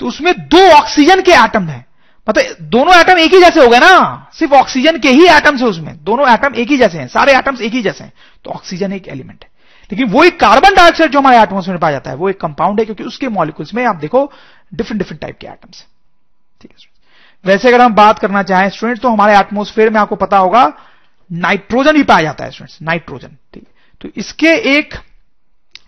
तो 0.00 0.06
उसमें 0.06 0.32
दो 0.48 0.60
ऑक्सीजन 0.70 1.20
के 1.22 1.32
एटम 1.34 1.66
हैं। 1.68 1.84
मतलब 2.26 2.56
दोनों 2.70 2.94
एटम 2.94 3.18
एक 3.18 3.34
ही 3.34 3.40
जैसे 3.40 3.60
हो 3.60 3.68
गए 3.68 3.78
ना? 3.78 4.30
सिर्फ़ 4.34 4.54
ऑक्सीजन 4.54 4.98
के 4.98 5.08
ही 5.10 5.26
एटम्स 5.28 5.60
है 5.60 5.66
उसमें। 5.68 5.96
दोनों 6.04 6.28
एटम 6.28 6.54
एक 6.54 6.68
ही 6.68 6.76
जैसे 6.78 6.98
हैं, 6.98 7.06
सारे 7.08 7.36
एटम्स 7.36 7.60
एक 7.60 7.72
ही 7.72 7.82
जैसे 7.82 8.04
हैं। 8.04 8.12
तो 8.44 8.50
ऑक्सीजन 8.50 8.92
एक 8.92 9.08
एलिमेंट 9.08 9.44
है। 9.44 9.50
लेकिन 9.90 10.08
वो 10.08 10.24
एक 10.24 10.38
कार्बन 10.40 10.74
डाइऑक्साइड 10.74 11.10
जो 11.12 11.18
हमारे 11.18 11.38
एटमोस्फेयर 11.38 11.74
में 11.74 11.80
पाया 11.80 11.92
जाता 11.92 12.10
है, 12.10 12.16
वो 12.16 12.28
एक 12.28 12.40
कंपाउंड 12.40 12.80
है, 12.80 12.84
क्योंकि 12.84 13.04
उसके 13.04 13.28
मॉलिक्यूल्स 13.28 13.74
में 13.74 13.84
आप 13.84 13.96
देखो 13.96 14.24
डिफरेंट 14.72 14.98
डिफरेंट 14.98 15.20
टाइप 15.20 15.38
के 15.40 15.46
एटम्स 15.46 15.84
ठीक 16.60 16.70
है 16.70 16.92
वैसे 17.44 17.68
अगर 17.68 17.80
हम 17.80 17.94
बात 17.94 18.18
करना 18.18 18.42
चाहें 18.42 18.68
स्टूडेंट 18.70 19.00
तो 19.00 19.08
हमारे 19.08 19.38
एटमोस्फेयर 19.38 19.90
में 19.90 20.00
आपको 20.00 20.16
पता 20.16 20.38
होगा 20.38 20.62
नाइट्रोजन 21.30 21.92
भी 21.92 22.02
पाया 22.02 22.22
जाता 22.22 22.44
है 22.44 22.50
स्टूडेंट्स 22.50 22.78
नाइट्रोजन 22.82 23.36
ठीक 23.54 23.66
तो 24.00 24.08
इसके 24.16 24.54
एक 24.76 24.94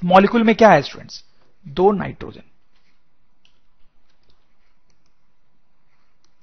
मॉलिक्यूल 0.02 0.42
में 0.42 0.54
क्या 0.54 0.70
है 0.70 0.82
स्टूडेंट्स 0.82 1.22
दो 1.66 1.90
नाइट्रोजन। 1.92 2.42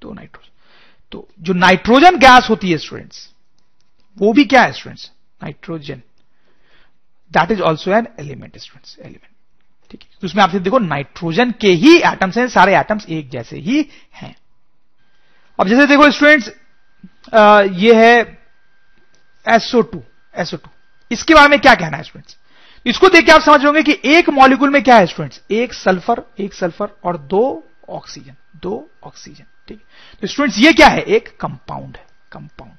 दो 0.02 0.14
नाइट्रोजन। 0.14 0.50
तो 1.12 1.28
जो 1.40 1.54
नाइट्रोजन 1.54 2.18
गैस 2.20 2.48
होती 2.50 2.72
है 2.72 2.78
स्टूडेंट्स 2.78 3.30
वो 4.18 4.34
भी 4.34 4.46
क्या 4.46 4.62
है 4.62 4.72
students 4.74 5.12
nitrogen. 5.42 6.02
That 7.32 7.52
is 7.52 7.62
also 7.62 7.92
an 7.92 8.08
element 8.20 8.58
students 8.58 8.98
element 9.00 9.32
ठीक 9.92 10.02
है? 10.04 10.10
तो 10.22 10.28
उसमें 10.28 10.44
आपसे 10.44 10.60
देखो, 10.60 10.80
नाइट्रोजन 10.80 11.52
के 11.62 11.72
ही 11.74 11.96
एटम्स 11.98 12.38
हैं, 12.38 12.48
सारे 12.50 12.76
एटम्स 12.78 13.06
एक 13.08 13.30
जैसे 13.30 13.58
ही 13.58 13.86
हैं। 14.14 14.36
अब 15.60 15.68
जैसे 15.68 15.86
देखो 15.88 16.10
स्टूडेंट्स 16.12 16.48
ये 17.76 17.94
है 17.96 18.42
SO2 19.46 20.00
SO2 20.36 20.70
इसके 21.12 21.34
बारे 21.34 21.48
में 21.50 21.60
क्या 21.60 21.74
कहना 21.76 21.98
है 21.98 22.04
स्टूडेंट्स 22.04 22.38
इसको 22.86 23.10
देख 23.10 23.26
के 23.26 23.32
आप 23.32 23.42
समझ 23.42 23.66
होंगे 23.66 23.82
कि 23.84 23.98
एक 24.06 24.30
मॉलिक्यूल 24.30 24.70
में 24.70 24.82
क्या 24.84 24.96
है 24.96 25.06
स्टूडेंट्स 25.06 25.42
एक 25.52 25.74
सल्फ़र 25.74 26.24
एक 26.40 26.54
सल्फ़र 26.54 26.90
और 27.04 27.18
दो 27.18 27.64
ऑक्सीजन 27.90 28.36
दो 28.62 28.88
ऑक्सीजन, 29.04 29.44
ठीक 29.68 29.78
है? 29.78 29.84
तो 30.22 30.28
स्टूडेंट्स 30.28 30.60
ये 30.60 30.74
क्या 30.74 30.88
है? 30.88 31.02
एक 31.02 31.30
कंपाउंड 31.40 31.98
है 31.98 32.06
कंपाउंड 32.32 32.76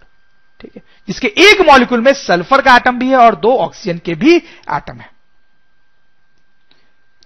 ठीक 0.60 0.76
है? 0.76 0.82
जिसके 1.08 1.28
एक 1.40 1.60
मॉलिक्यूल 1.68 2.00
में 2.00 2.12
सल्फ़र 2.14 2.62
का 2.62 2.76
एटम 2.76 2.98
भी 2.98 3.08
है 3.08 3.16
और 3.16 3.34
दो 3.36 3.56
ऑक्सीजन 3.56 3.98
के 4.04 4.14
भी 4.14 4.36
एटम 4.36 5.00
है। 5.00 5.10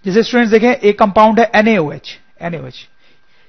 जैसे 0.04 0.22
स्टूडेंट्स 0.22 0.50
देखें, 0.52 0.70
एक 0.70 0.98
कंपाउंड 0.98 1.40
है 1.40 1.50
एनएओएच 1.54 2.18
एनएओएच 2.42 2.86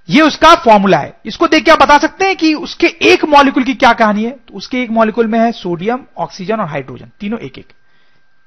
ये 0.09 0.21
उसका 0.21 0.53
फॉर्मूला 0.55 0.97
है। 0.97 1.13
इसको 1.25 1.47
देख 1.47 1.63
के 1.65 1.71
आप 1.71 1.79
बता 1.79 1.97
सकते 1.97 2.25
हैं 2.25 2.35
कि 2.35 2.53
उसके 2.55 2.87
एक 3.03 3.25
मॉलिक्यूल 3.25 3.65
की 3.65 3.73
क्या 3.75 3.91
कहानी 3.93 4.23
है? 4.23 4.31
तो 4.31 4.53
उसके 4.53 4.81
एक 4.83 4.89
मॉलिक्यूल 4.91 5.27
में 5.27 5.39
है 5.39 5.51
सोडियम 5.51 6.05
ऑक्सीजन 6.17 6.59
और 6.59 6.67
हाइड्रोजन 6.67 7.11
तीनों 7.19 7.39
एक 7.39 7.57
एक 7.57 7.73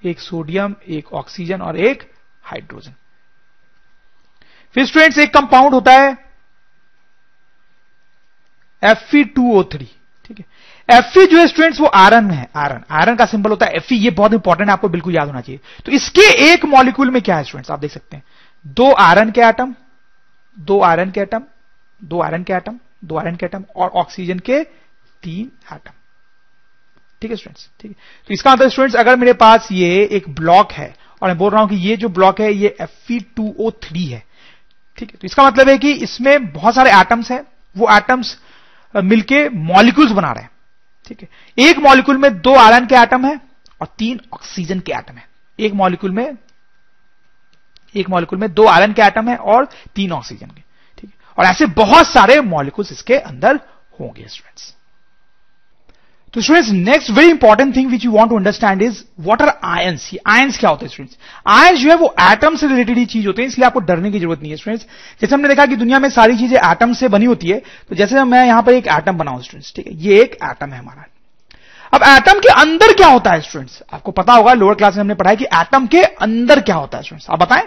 एक 0.04 0.20
सोडियम, 0.20 0.74
एक 0.88 1.12
ऑक्सीजन 1.12 1.60
और 1.60 1.76
एक 1.78 2.10
हाइड्रोजन। 2.44 2.94
फिर 4.76 4.86
स्टूडेंट्स, 4.86 5.18
एक 5.18 5.34
कंपाउंड 5.34 5.74
होता 5.74 5.92
है 5.92 6.16
Fe2O3 8.82 9.84
ठीक 10.24 10.38
है? 10.38 10.44
Fe 10.88 11.26
जो 11.30 11.38
है 11.38 11.46
स्टूडेंट्स, 11.46 11.80
वो 11.80 11.90
आयरन 11.94 12.24
में 12.24 12.34
है, 12.34 12.48
आयरन। 12.56 12.82
आयरन 12.90 13.16
का 13.16 13.24
सिंबल 13.26 13.50
होता 13.50 13.66
है 13.66 13.78
Fe, 13.78 13.92
ये 13.92 14.10
बहुत 14.10 14.32
इंपॉर्टेंट 14.32 14.68
है, 14.68 14.72
आपको 14.72 14.88
बिल्कुल 14.88 15.14
याद 15.14 15.26
होना 15.26 15.40
चाहिए। 15.40 15.60
तो 15.86 15.92
इसके 15.92 16.28
एक 16.44 16.64
मॉलिक्यूल 16.64 17.10
में 17.10 17.22
क्या 17.22 17.36
है 17.36 17.44
स्टूडेंट्स, 17.44 17.70
आप 17.70 17.78
देख 17.78 17.90
सकते 17.90 18.16
हैं। 18.16 18.24
दो 18.66 18.92
आयरन 18.94 19.30
के 19.30 19.40
एटम 19.40 19.74
दो 20.56 20.80
आयरन 20.82 21.10
के 21.10 21.20
एटम 21.20 21.42
दो 22.00 22.20
आयरन 22.22 22.42
के 22.42 22.52
एटम 22.52 22.78
दो 23.04 23.18
आयरन 23.18 23.36
के 23.36 23.46
एटम 23.46 23.64
और 23.76 23.88
ऑक्सीजन 23.90 24.38
के 24.38 24.62
तीन 25.22 25.50
एटम 25.72 25.92
ठीक 27.22 27.30
है 27.30 27.36
स्टूडेंट्स 27.36 27.68
ठीक 27.80 27.90
है। 27.90 27.96
तो 28.28 28.34
इसका 28.34 28.52
मतलब 28.52 28.68
स्टूडेंट्स 28.68 28.96
अगर 28.96 29.16
मेरे 29.16 29.32
पास 29.34 29.68
ये 29.72 30.04
एक 30.06 30.28
ब्लॉक 30.30 30.72
है, 30.72 30.94
और 31.22 31.28
मैं 31.28 31.36
बोल 31.38 31.50
रहा 31.50 31.60
हूँ 31.60 31.68
कि 31.70 31.76
ये 31.78 31.96
जो 31.96 32.08
ब्लॉक 32.10 32.40
है, 32.40 32.52
ये 32.52 32.76
Fe2O3 32.80 34.08
है, 34.08 34.22
ठीक 34.98 35.10
है? 35.10 35.16
तो 35.16 35.26
इसका 35.26 35.46
मतलब 35.46 35.68
है 35.68 35.76
कि 35.78 35.92
इसमें 36.04 36.52
बहुत 36.52 36.74
सारे 36.74 36.90
एटम्स 36.92 37.30
हैं, 37.30 37.44
वो 37.76 37.88
एटम्स 37.96 38.36
मिलके 38.94 39.48
मॉलिक्यूल्स 39.48 40.12
बना 40.12 40.32
रहे 40.32 40.42
हैं, 40.42 40.50
ठीक 41.06 41.22
है? 41.22 41.28
एक 41.58 41.78
मॉलिक्यूल 41.80 42.18
में 42.18 42.30
दो 42.40 42.54
आयरन 42.56 42.86
के 42.86 42.94
एटम 42.94 43.26
है, 43.26 43.40
और 43.80 43.88
तीन 43.98 44.20
ऑक्सीजन 44.32 44.80
के 44.80 44.92
एटम 44.92 45.14
है। 45.14 45.26
एक 45.58 45.72
मॉलिक्यूल 45.74 46.12
में, 46.12 46.36
एक 47.94 48.10
मॉलिक्यूल 48.10 48.40
में 48.40 48.52
दो 48.54 48.66
आयरन 48.66 48.92
के 48.92 49.02
एटम 49.02 49.28
है, 49.28 49.36
और 49.36 49.68
तीन 49.94 50.12
ऑक्सीजन 50.12 50.46
के, 50.46 50.62
ठीक 50.98 51.10
है? 51.10 51.16
और 51.38 51.44
ऐसे 51.44 51.66
बहुत 51.76 52.06
सारे 52.06 52.40
मॉलिक्यूल्स 52.42 52.92
इसके 52.92 53.16
अंदर 53.16 53.60
होंगे 54.00 54.26
स्टूडेंट्स 54.28 54.74
तो 56.34 56.40
students 56.40 56.70
next 56.70 57.10
very 57.10 57.30
important 57.30 57.74
thing 57.76 57.90
which 57.90 58.04
you 58.04 58.10
want 58.12 58.30
to 58.30 58.36
understand 58.36 58.82
is 58.82 59.02
what 59.20 59.42
are 59.42 59.52
ions 59.70 60.08
ions 60.28 60.58
क्या 60.58 60.70
होते 60.70 60.86
हैं 60.86 60.92
स्टूडेंट्स 60.92 61.16
आयंस 61.46 61.78
जो 61.78 61.88
है 61.90 61.96
वो 61.96 62.14
एटम 62.22 62.56
से 62.56 62.66
रिलेटेड 62.68 62.98
ही 62.98 63.04
चीज़ 63.06 63.26
होते 63.26 63.42
हैं, 63.42 63.48
इसलिए 63.48 63.66
आपको 63.66 63.80
डरने 63.80 64.10
की 64.10 64.20
ज़रूरत 64.20 64.40
नहीं 64.40 64.50
है 64.50 64.56
स्टूडेंट्स 64.56 64.86
जैसे 65.20 65.34
हमने 65.34 65.48
देखा 65.48 65.66
कि 65.66 65.76
दुनिया 65.76 65.98
में 65.98 66.08
सारी 66.10 66.36
चीज़ें 66.38 66.58
एटम 66.60 66.92
से 66.92 67.08
बनी 67.08 67.24
होती 67.24 67.48
है 67.48 67.58
तो 67.88 67.96
जैसे 67.96 68.24
मैं 68.24 68.44
यहाँ 68.46 68.62
पर 68.62 68.72
एक 68.72 68.86
एटम 68.90 69.18
बनाऊँ 69.18 69.42
स्टूडेंट्स 69.42 69.72
ठीक 69.76 69.86
है? 69.86 69.94
ये 69.94 70.20
एक 70.22 70.36
एटम 70.44 70.72
है 70.72 70.78
हमारा। 70.78 71.04
अब 71.92 72.02
एटम 72.08 72.38
के 72.40 72.48
अंदर 72.60 72.92
क्या 72.96 73.08
होता 73.08 73.30
है 73.30 73.40
स्टूडेंट्स 73.42 73.82
आपको 73.92 74.12
पता 74.12 74.32
होगा 74.32 74.52
लोअर 74.54 74.74
क्लास 74.74 74.94
में 74.94 75.00
हमने 75.00 75.14
पढ़ा 75.14 75.30
है 75.30 75.36
कि 75.36 75.44
एटम 75.54 75.86
के 75.86 76.02
अंदर 76.02 76.60
क्या 76.60 76.76
होता 76.76 76.98
है 76.98 77.02
स्टूडेंट्स 77.04 77.26
आप 77.30 77.38
बताएँ। 77.40 77.62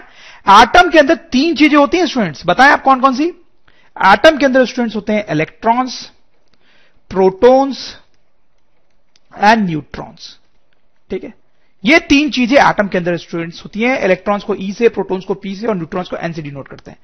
एटम 0.62 0.90
के 0.90 0.98
अंदर 0.98 1.14
तीन 1.32 1.54
चीज़ें 1.54 1.76
होती 1.78 1.98
हैं 1.98 2.06
स्टूडेंट्स 2.06 2.42
बताएँ 2.46 2.72
आप 2.72 2.82
कौन 2.82 3.00
कौन 3.00 3.14
सी? 3.16 3.26
एटम 3.96 4.36
के 4.38 4.46
अंदर 4.46 4.64
स्टूडेंट्स 4.66 4.96
होते 4.96 5.12
हैं 5.12 5.24
इलेक्ट्रॉन्स 5.32 6.02
प्रोटॉन्स 7.10 7.86
एंड 9.36 9.66
न्यूट्रॉन्स 9.66 10.36
ठीक 11.10 11.24
है? 11.24 11.32
ये 11.84 11.98
तीन 12.00 12.30
चीज़ें 12.30 12.56
एटम 12.58 12.88
के 12.88 12.98
अंदर 12.98 13.16
स्टूडेंट्स 13.16 13.62
होती 13.64 13.80
हैं। 13.80 13.98
इलेक्ट्रॉन्स 14.04 14.44
को 14.44 14.54
ई 14.54 14.70
e 14.70 14.74
से 14.74 14.88
प्रोटॉन्स 14.88 15.24
को 15.24 15.34
पी 15.34 15.54
से 15.56 15.66
और 15.66 15.74
न्यूट्रॉन्स 15.76 16.08
को 16.08 16.16
एन 16.16 16.32
से 16.32 16.42
डिनोट 16.42 16.68
करते 16.68 16.90
हैं। 16.90 16.98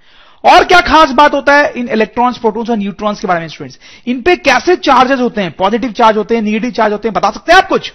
और 0.45 0.65
क्या 0.65 0.81
खास 0.81 1.11
बात 1.13 1.35
होता 1.35 1.57
है 1.57 1.73
इन 1.73 1.89
इलेक्ट्रॉन्स 1.89 2.39
प्रोटॉन्स 2.39 2.71
और 2.71 2.77
न्यूट्रॉन्स 2.77 3.21
के 3.21 3.27
बारे 3.27 3.41
में 3.41 3.49
स्टूडेंट्स 3.49 3.79
इन 4.07 4.23
पे 4.23 4.37
कैसे 4.39 4.77
चार्जेस 4.79 5.21
होते 5.21 5.41
हैं? 5.41 5.53
पॉजिटिव 5.53 5.93
चार्ज 5.93 6.17
होते 6.17 6.35
हैं 6.35 6.43
निगेटिव 6.43 6.71
चार्ज 6.71 6.93
होते 6.93 7.09
हैं, 7.09 7.15
बता 7.15 7.31
सकते 7.31 7.53
हैं 7.53 7.59
आप 7.59 7.69
कुछ? 7.69 7.93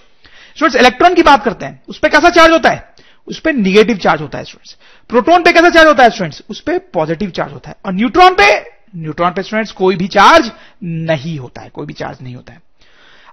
स्टूडेंट्स 0.56 0.76
इलेक्ट्रॉन 0.78 1.16
की 1.16 1.24
बात 1.24 1.44
करते 1.44 1.66
हैं। 1.66 1.82
उस 1.88 2.00
पर 2.00 2.10
कैसा 2.10 2.30
चार्ज 2.30 2.52
होता 2.52 2.70
है? 2.70 2.96
उस 3.28 3.40
पर 3.40 3.54
निगेटिव 3.54 3.98
चार्ज 3.98 4.22
होता 4.22 4.38
है 4.38 4.44
स्टूडेंट्स 4.44 4.78
प्रोटोन 5.10 5.44
पे 5.44 5.52
कैसा 5.52 5.70
चार्ज 5.70 5.88
होता 5.88 6.04
है 6.04 6.10
स्टूडेंट्स 6.10 6.42
उस 6.50 6.60
पर 6.60 6.78
पॉजिटिव 6.94 7.30
चार्ज 7.30 7.54
होता 7.54 7.70
है। 7.70 7.76
और 7.86 7.94
न्यूट्रॉन 7.94 8.36
पे? 8.36 8.48
न्यूट्रॉन 8.96 9.32
पे 9.32 9.44
स्टूडेंट्स 9.44 9.72
कोई 9.74 9.96
भी 9.96 10.08
चार्ज 10.08 10.52
नहीं 10.84 11.38
होता 11.40 11.62
है, 11.62 11.70
कोई 11.70 11.86
भी 11.86 11.94
चार्ज 11.94 12.22
नहीं 12.22 12.36
होता 12.36 12.54
है। 12.54 12.62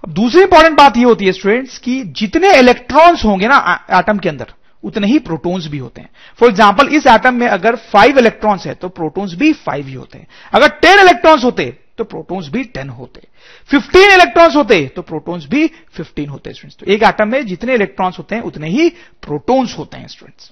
अब 0.05 0.11
दूसरी 0.13 0.41
इंपॉर्टेंट 0.41 0.75
बात 0.77 0.97
यह 0.97 1.05
होती 1.05 1.25
है 1.25 1.31
स्टूडेंट्स 1.31 1.77
कि 1.77 2.01
जितने 2.17 2.51
इलेक्ट्रॉन्स 2.53 3.23
होंगे 3.25 3.47
ना 3.47 3.57
एटम 3.91 4.17
के 4.17 4.29
अंदर, 4.29 4.51
उतने 4.83 5.07
ही 5.07 5.17
प्रोटॉन्स 5.19 5.67
भी 5.67 5.77
होते 5.77 6.01
हैं। 6.01 6.09
फॉर 6.39 6.49
एग्जांपल 6.49 6.87
इस 6.95 7.07
एटम 7.07 7.33
में 7.33 7.47
अगर 7.47 7.75
फाइव 7.91 8.17
इलेक्ट्रॉन्स 8.19 8.65
है 8.67 8.73
तो 8.75 8.89
प्रोटॉन्स 8.89 9.33
भी 9.33 9.51
फाइव 9.55 9.87
ही 9.87 9.93
होते 9.93 10.17
हैं। 10.17 10.27
अगर 10.53 10.67
टेन 10.81 10.99
इलेक्ट्रॉन्स 10.99 11.43
होते 11.43 11.65
तो 11.97 12.03
प्रोटॉन्स 12.03 12.49
भी 12.49 12.63
टेन 12.65 12.89
होते। 12.89 13.21
फिफ्टीन 13.69 14.11
इलेक्ट्रॉन्स 14.11 14.55
होते 14.55 14.85
तो 14.95 15.01
प्रोटॉन्स 15.03 15.45
भी 15.49 15.67
फिफ्टीन 15.93 16.29
होते 16.29 16.53
स्टूडेंट्स 16.53 16.77
तो 16.79 16.91
एक 16.91 17.03
एटम 17.03 17.27
में 17.27 17.45
जितने 17.45 17.73
इलेक्ट्रॉन्स 17.73 18.17
होते 18.19 18.35
हैं, 18.35 18.41
उतने 18.43 18.69
ही 18.69 18.89
प्रोटॉन्स 19.23 19.77
होते 19.77 19.97
हैं 19.97 20.07
स्टूडेंट्स 20.07 20.51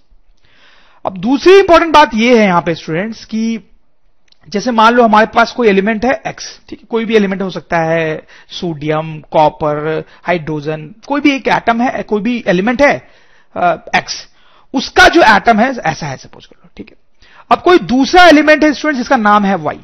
अब 1.05 1.17
दूसरी 1.19 1.57
इंपॉर्टेंट 1.59 1.93
बात 1.93 2.13
यह 2.15 2.39
है 2.39 2.45
यहाँ 2.45 2.61
पे 2.61 2.75
स्टूडेंट्स 2.75 3.23
की 3.25 3.57
जैसे 4.47 4.71
मान 4.71 4.93
लो 4.93 5.03
हमारे 5.03 5.25
पास 5.35 5.51
कोई 5.51 5.67
एलिमेंट 5.67 6.05
है 6.05 6.11
एक्स 6.27 6.45
ठीक 6.69 6.79
है, 6.79 6.85
कोई 6.89 7.05
भी 7.05 7.15
एलिमेंट 7.15 7.41
हो 7.41 7.49
सकता 7.49 7.77
है, 7.79 8.27
सोडियम, 8.51 9.19
कॉपर, 9.31 10.03
हाइड्रोजन, 10.23 10.93
कोई 11.07 11.21
भी 11.21 11.31
एक 11.31 11.47
एटम 11.49 11.81
है, 11.81 12.03
कोई 12.03 12.21
भी 12.21 12.43
एलिमेंट 12.47 12.81
है 12.81 12.95
एक्स 13.95 14.27
उसका 14.73 15.07
जो 15.09 15.21
एटम 15.27 15.59
है, 15.59 15.69
ऐसा 15.71 16.07
है 16.07 16.17
सपोज़ 16.17 16.47
कर 16.47 16.55
लो 16.55 16.69
ठीक 16.77 16.89
है। 16.89 16.95
अब 17.51 17.61
कोई 17.61 17.79
दूसरा 17.87 18.25
एलिमेंट 18.27 18.63
है 18.63 18.71
स्टूडेंट 18.73 18.97
जिसका 18.97 19.17
नाम 19.17 19.45
है 19.45 19.55
वाई 19.57 19.79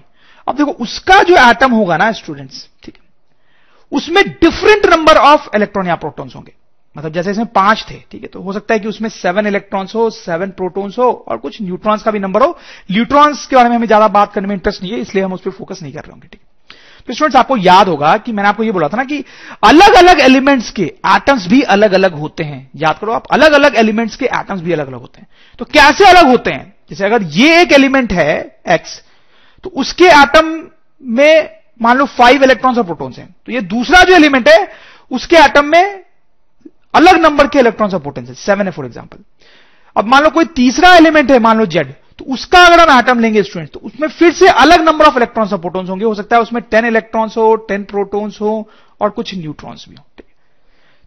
अब 0.47 0.55
देखो, 0.57 0.71
उसका 0.71 1.21
जो 1.23 1.35
एटम 1.39 1.71
होगा 1.71 1.97
ना 1.97 2.11
स्टूडेंट्स 2.13 2.67
ठीक 2.83 2.95
है, 2.95 3.01
उसमें 3.91 4.23
डिफरेंट 4.23 4.85
नंबर 4.85 5.17
ऑफ़ 5.17 5.49
इलेक्ट्रॉन 5.55 5.87
या 5.87 5.95
प्रोटॉन्स 5.97 6.35
होंगे। 6.35 6.53
मतलब 6.99 7.13
जैसे 7.13 7.31
इसमें 7.31 7.47
पाँच 7.47 7.85
थे, 7.89 7.95
ठीक 8.11 8.21
है 8.21 8.27
तो 8.27 8.41
हो 8.41 8.53
सकता 8.53 8.73
है 8.73 8.79
कि 8.79 8.87
उसमें 8.87 9.09
सेवन 9.11 9.47
इलेक्ट्रॉन्स 9.47 9.95
हो 9.95 10.09
सेवन 10.11 10.49
प्रोटॉन्स 10.51 10.99
हो, 10.99 11.09
और 11.27 11.37
कुछ 11.37 11.61
न्यूट्रॉन्स 11.61 12.03
का 12.03 12.11
भी 12.11 12.19
नंबर 12.19 12.43
हो। 12.43 12.57
न्यूट्रॉन्स 12.91 13.45
के 13.45 13.55
बारे 13.55 13.69
में 13.69 13.75
हमें 13.75 13.87
ज़्यादा 13.87 14.07
बात 14.09 14.33
करने 14.33 14.47
में 14.47 14.55
इंटरेस्ट 14.55 14.83
नहीं 14.83 14.93
है, 14.93 14.99
इसलिए 14.99 15.23
हम 15.23 15.33
उस 15.33 15.41
पर 15.41 15.51
फोकस 15.51 15.81
नहीं 15.81 15.93
कर 15.93 15.99
रहे 15.99 16.11
होंगे, 16.11 16.27
ठीक 16.27 16.41
है। 16.41 16.47
तो 17.07 17.13
स्टूडेंट्स 17.13 17.35
आपको 17.35 17.57
याद 17.57 17.87
होगा 17.87 18.15
कि 18.17 18.31
मैंने 18.31 18.49
आपको 18.49 18.63
ये 18.63 18.71
बोला 18.71 18.87
था 18.87 18.97
ना 18.97 19.03
कि 19.03 19.23
अलग 19.63 19.93
अलग 19.97 20.19
एलिमेंट्स 20.21 20.69
के 20.71 20.83
एटम्स 21.07 21.47
भी 21.47 21.61
अलग 21.73 21.93
अलग 21.93 22.13
होते 22.15 22.43
हैं। 22.43 22.69
याद 22.77 22.97
करो 22.99 23.11
आप 23.11 23.27
अलग 23.31 23.51
अलग 23.53 23.75
एलिमेंट्स 23.77 24.15
के 24.15 24.25
एटम्स 24.27 24.61
भी 24.61 24.73
अलग 24.73 24.87
अलग 24.87 24.99
होते 24.99 25.21
हैं। 25.21 25.27
तो 25.59 25.65
कैसे 25.67 26.05
अलग 26.05 26.29
होते 26.29 26.51
हैं? 26.51 26.73
जैसे 26.89 27.05
अगर 27.05 27.23
ये 27.31 27.61
एक 27.61 27.71
एलिमेंट 27.73 28.13
है 28.13 28.61
एक्स 28.69 29.01
तो 29.63 29.69
उसके 29.71 30.05
एटम 30.05 30.53
में 31.01 31.49
मान 31.81 31.97
लो 31.97 32.05
फाइव 32.07 32.43
इलेक्ट्रॉन्स 32.43 32.77
और 32.77 32.83
प्रोटॉन्स 32.85 33.17
हैं। 33.17 33.27
तो 33.45 33.51
ये 33.51 33.61
दूसरा 33.63 34.03
जो 34.03 34.15
एलिमेंट 34.15 34.49
है, 34.49 34.71
उसके 35.11 35.35
एटम 35.37 35.65
में 35.65 36.03
अलग 36.93 37.21
नंबर 37.21 37.47
के 37.47 37.59
इलेक्ट्रॉन्स 37.59 37.93
ऑफ़ 37.93 38.03
पोटेंशियल 38.03 38.35
सेवन 38.37 38.65
है 38.65 38.71
फॉर 38.71 38.85
एग्ज़ाम्पल 38.85 39.17
अब 39.95 40.07
मान 40.07 40.23
लो 40.23 40.29
कोई 40.29 40.45
तीसरा 40.55 40.93
एलिमेंट 40.95 41.31
है, 41.31 41.39
मान 41.39 41.57
लो 41.57 41.65
जेड 41.67 41.93
तो 42.19 42.25
उसका 42.33 42.63
अगर 42.65 42.79
हम 42.79 42.97
एटम 42.99 43.19
लेंगे 43.19 43.43
स्टूडेंट 43.43 43.71
तो 43.73 43.79
उसमें 43.79 44.07
फिर 44.09 44.31
से 44.33 44.47
अलग 44.57 44.81
नंबर 44.85 45.05
ऑफ़ 45.05 45.17
इलेक्ट्रॉन्स 45.17 45.53
और 45.53 45.59
प्रोटॉन्स 45.59 45.89
होंगे। 45.89 46.05
हो 46.05 46.13
सकता 46.15 46.35
है 46.35 46.41
उसमें 46.41 46.61
टेन 46.63 46.85
इलेक्ट्रॉन्स 46.85 47.37
हो 47.37 47.55
टेन 47.67 47.83
प्रोटॉन्स 47.85 48.39
हो, 48.41 48.69
और 49.01 49.09
कुछ 49.09 49.33
न्यूट्रॉन्स 49.35 49.85
भी 49.89 49.95
हो। 49.95 50.05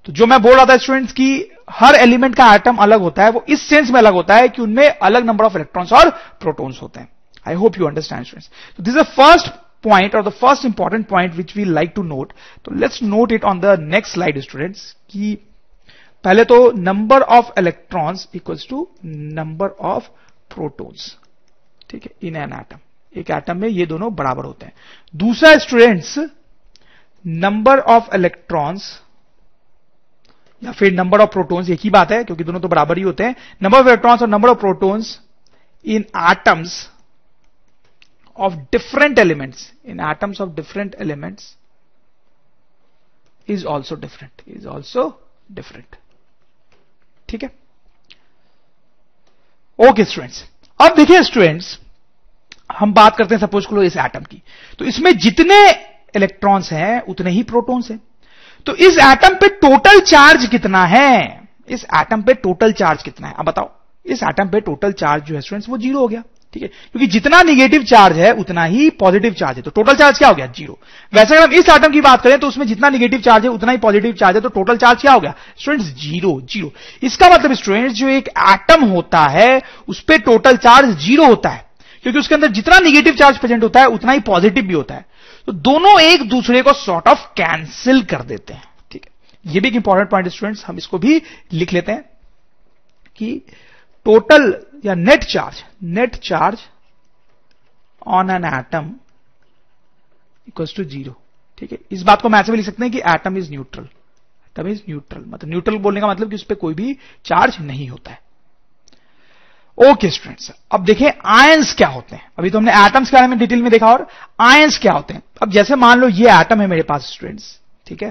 तो 0.06 0.12
जो 0.12 0.26
मैं 0.26 0.40
बोल 0.42 0.54
रहा 0.54 0.64
था 0.66 0.76
स्टूडेंट्स 0.76 1.12
की, 1.12 1.50
हर 1.70 1.94
एलिमेंट 1.96 2.34
का 2.34 2.54
एटम 2.54 2.76
अलग 2.78 3.00
होता 3.00 3.24
है, 3.24 3.30
वो 3.30 3.44
इस 3.48 3.62
सेंस 3.62 3.90
में 3.90 3.98
अलग 3.98 4.12
होता 4.14 4.36
है 4.36 4.48
कि 4.48 4.62
उनमें 4.62 4.88
अलग 4.88 5.26
नंबर 5.26 5.44
ऑफ़ 5.44 5.56
इलेक्ट्रॉन्स 5.56 5.92
और 5.92 6.10
प्रोटॉन्स 6.40 6.80
होते 6.82 7.00
हैं। 7.00 7.08
I 7.46 7.54
hope 7.54 7.78
you 7.78 7.86
understand 7.86 8.24
students 8.26 8.50
तो 8.76 8.82
दिस 8.82 8.96
इज़ 8.96 9.14
फ़र्स्ट 9.16 9.48
पॉइंट 9.84 10.14
और 10.14 10.22
the 10.22 10.32
first 10.40 10.64
important 10.64 11.06
point 11.08 11.34
which 11.34 11.56
we 11.56 11.64
like 11.66 11.92
to 11.96 12.02
note 12.04 12.32
तो 12.64 12.74
let's 12.74 13.02
note 13.04 13.32
it 13.32 13.44
on 13.44 13.60
the 13.60 13.76
next 13.82 14.14
slide 14.14 14.40
students 14.40 14.90
की 15.06 15.38
पहले 16.24 16.44
तो 16.44 16.70
number 16.72 17.22
of 17.36 17.50
electrons 17.58 18.28
equals 18.34 18.66
to 18.70 18.86
number 19.04 19.68
of 19.68 20.08
protons 20.50 21.16
ठीक 21.90 22.04
है? 22.04 22.10
In 22.22 22.36
an 22.36 22.52
atom 22.52 22.78
एक 23.12 23.30
atom 23.30 23.56
में 23.56 23.68
ये 23.68 23.86
दोनों 23.86 24.14
बराबर 24.14 24.44
होते 24.44 24.66
हैं। 24.66 24.72
दूसरा 25.14 25.56
स्टूडेंट्स 25.58 26.18
नंबर 27.24 27.78
ऑफ़ 27.90 28.14
इलेक्ट्रॉन्स 28.14 28.84
या 30.62 30.72
फिर 30.72 30.92
नंबर 30.92 31.20
ऑफ़ 31.20 31.30
प्रोटॉन्स 31.30 31.70
एक 31.70 31.80
ही 31.80 31.90
बात 31.90 32.12
है, 32.12 32.22
क्योंकि 32.24 32.44
दोनों 32.44 32.60
तो 32.60 32.68
बराबर 32.68 32.98
ही 32.98 33.02
होते 33.02 33.24
हैं। 33.24 33.34
नंबर 33.62 33.78
ऑफ़ 33.78 33.86
इलेक्ट्रॉन्स 33.86 34.22
और 34.22 34.28
number 34.28 34.48
of 34.48 34.58
protons 34.58 35.18
in 35.84 36.04
atoms 36.30 36.88
of 38.38 38.54
different 38.72 39.18
elements 39.18 39.72
in 39.86 40.00
atoms 40.10 40.40
of 40.40 40.50
different 40.50 40.94
elements 41.00 41.56
is 43.48 43.64
also 43.66 43.96
different 43.96 44.42
is 44.48 44.66
also 44.68 45.08
different 45.52 45.96
ठीक 47.32 47.42
है? 47.42 47.50
ओके 49.78 50.04
स्टूडेंट्स 50.04 50.44
अब 50.80 50.96
देखिए 50.96 51.22
स्टूडेंट्स 51.22 51.78
हम 52.70 52.92
बात 52.94 53.16
करते 53.16 53.34
हैं 53.34 53.40
सपोज़ 53.40 53.66
को 53.66 53.82
इस 53.82 53.96
एटम 53.96 54.20
की। 54.22 54.42
तो 54.78 54.84
इसमें 54.84 55.12
जितने 55.18 55.56
इलेक्ट्रॉन्स 56.16 56.72
हैं, 56.72 57.00
उतने 57.02 57.30
ही 57.30 57.42
प्रोटॉन्स 57.42 57.90
हैं। 57.90 58.00
तो 58.66 58.74
इस 58.76 58.98
एटम 59.02 59.34
पे 59.36 59.48
टोटल 59.60 60.00
चार्ज 60.02 60.46
कितना 60.46 60.84
है? 60.86 61.40
इस 61.68 61.84
एटम 61.96 62.22
पे 62.22 62.34
टोटल 62.36 62.72
चार्ज 62.72 63.02
कितना 63.02 63.28
है? 63.28 63.34
अब 63.34 63.44
बताओ, 63.44 63.70
इस 64.06 64.22
एटम 64.22 64.48
पे 64.48 64.60
टोटल 64.60 64.92
चार्ज 64.94 65.24
जो 65.24 65.34
है 65.34 65.40
स्टूडेंट्स 65.40 65.68
वो 65.68 65.78
ज़ीरो 65.78 65.98
हो 65.98 66.08
गया। 66.08 66.22
ठीक 66.54 66.62
है? 66.62 66.68
क्योंकि 66.68 67.06
जितना 67.06 67.42
निगेटिव 67.42 67.82
चार्ज 67.82 68.18
है, 68.18 68.32
उतना 68.32 68.64
ही 68.64 68.88
पॉजिटिव 68.90 69.32
चार्ज 69.32 69.56
है। 69.56 69.62
तो 69.62 69.70
टोटल 69.70 69.94
चार्ज 69.94 70.18
क्या 70.18 70.28
हो 70.28 70.34
गया? 70.34 70.46
ज़ीरो 70.46 70.78
वैसे 71.12 71.34
अगर 71.34 71.44
हम 71.44 71.52
इस 71.52 71.70
आइटम 71.70 71.92
की 71.92 72.00
बात 72.00 72.22
करें 72.22 72.38
तो 72.38 72.48
उसमें 72.48 72.66
जितना 72.66 72.88
निगेटिव 72.88 73.20
चार्ज 73.20 73.44
है, 73.44 73.50
उतना 73.50 73.72
ही 73.72 73.78
पॉजिटिव 73.78 74.12
चार्ज 74.12 74.36
है 74.36 74.42
तो 74.42 74.48
टोटल 74.48 74.76
चार्ज 74.76 75.00
क्या 75.00 75.12
हो 75.12 75.20
गया? 75.20 75.34
स्टूडेंट्स 75.58 75.86
ज़ीरो 76.02 76.40
ज़ीरो 76.50 76.72
इसका 77.02 77.28
मतलब 77.28 77.52
स्टूडेंट्स 77.52 77.94
जो 77.94 78.08
एक 78.08 78.28
एटम 78.28 78.84
होता 78.84 79.26
है, 79.28 79.62
उस 79.88 80.00
पर 80.00 80.18
टोटल 80.18 80.56
चार्ज 80.56 80.98
ज़ीरो 80.98 81.26
होता 81.26 81.48
है। 81.48 81.64
क्योंकि 82.02 82.18
उसके 82.18 82.34
अंदर 82.34 82.50
जितना 82.50 82.78
निगेटिव 82.78 83.14
चार्ज 83.14 83.38
प्रेजेंट 83.38 83.62
होता 83.62 83.80
है, 83.80 83.86
उतना 83.86 84.12
ही 84.12 84.20
पॉजिटिव 84.20 84.64
भी 84.64 84.74
होता 84.74 84.94
है। 84.94 85.04
तो 85.46 85.52
दोनों 85.52 86.00
एक 86.00 86.22
दूसरे 86.22 86.62
को 86.62 86.72
सॉर्ट 86.72 87.08
ऑफ़ 87.08 87.26
कैंसिल 87.36 88.02
कर 88.02 88.22
देते 88.22 88.54
हैं। 88.54 88.64
ठीक 88.90 89.04
है? 89.04 89.52
ये 89.52 89.60
भी 89.60 89.68
एक 89.68 89.74
इंपॉर्टेंट 89.74 90.10
पॉइंट 90.10 90.28
स्टूडेंट्स 90.28 90.64
हम 90.66 90.78
इसको 90.78 90.98
भी 90.98 91.22
लिख 91.52 91.72
लेते 91.72 91.92
हैं 91.92 92.04
कि 93.16 93.42
टोटल 94.06 94.54
या 94.84 94.94
net 94.94 95.24
charge 95.24 95.62
net 95.96 96.16
charge 96.24 96.60
on 98.06 98.30
an 98.30 98.44
atom 98.44 98.90
equals 100.48 100.74
to 100.76 100.84
zero 100.84 101.16
ठीक 101.58 101.72
है? 101.72 101.78
इस 101.92 102.02
बात 102.02 102.22
को 102.22 102.28
मैं 102.28 102.40
ऐसे 102.40 102.52
भी 102.52 102.56
लिख 102.56 102.66
सकते 102.66 102.82
हैं 102.82 102.92
कि 102.92 103.00
atom 103.08 103.36
is 103.38 103.50
neutral 103.50 103.84
atom 103.84 104.68
is 104.68 104.80
neutral 104.88 105.24
मतलब 105.26 105.50
न्यूट्रल 105.50 105.76
बोलने 105.78 106.00
का 106.00 106.06
मतलब 106.06 106.28
कि 106.28 106.34
उस 106.34 106.42
पर 106.44 106.54
कोई 106.54 106.74
भी 106.74 106.92
चार्ज 107.24 107.56
नहीं 107.60 107.88
होता 107.88 108.10
है। 108.10 108.20
ओके 109.78 110.08
स्टूडेंट्स 110.10 110.50
अब 110.72 110.84
देखें 110.84 111.06
आयंस 111.32 111.74
क्या 111.74 111.88
होते 111.88 112.16
हैं? 112.16 112.30
अभी 112.38 112.50
तो 112.50 112.58
हमने 112.58 112.72
एटम्स 112.86 113.10
के 113.10 113.16
बारे 113.16 113.26
में 113.26 113.38
डिटेल 113.38 113.62
में 113.62 113.70
देखा 113.70 113.92
और 113.92 114.06
आयंस 114.40 114.78
क्या 114.78 114.92
होते 114.92 115.14
हैं? 115.14 115.22
अब 115.42 115.50
जैसे 115.50 115.76
मान 115.76 116.00
लो 116.00 116.08
ये 116.08 116.30
एटम 116.30 116.60
है 116.60 116.66
मेरे 116.66 116.82
पास 116.82 117.10
स्टूडेंट्स 117.12 117.58
ठीक 117.86 118.02
है? 118.02 118.10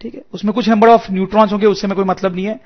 ठीक 0.00 0.14
है? 0.14 0.20
उसमें 0.32 0.52
कुछ 0.54 0.68
नंबर 0.68 0.88
ऑफ़ 0.88 1.10
न्यूट्रॉन्स 1.12 1.52
होंगे, 1.52 1.66
उससे 1.66 1.86
में 1.86 1.96
कोई 1.96 2.04
मतलब 2.04 2.34
नहीं 2.34 2.46
है। 2.46 2.60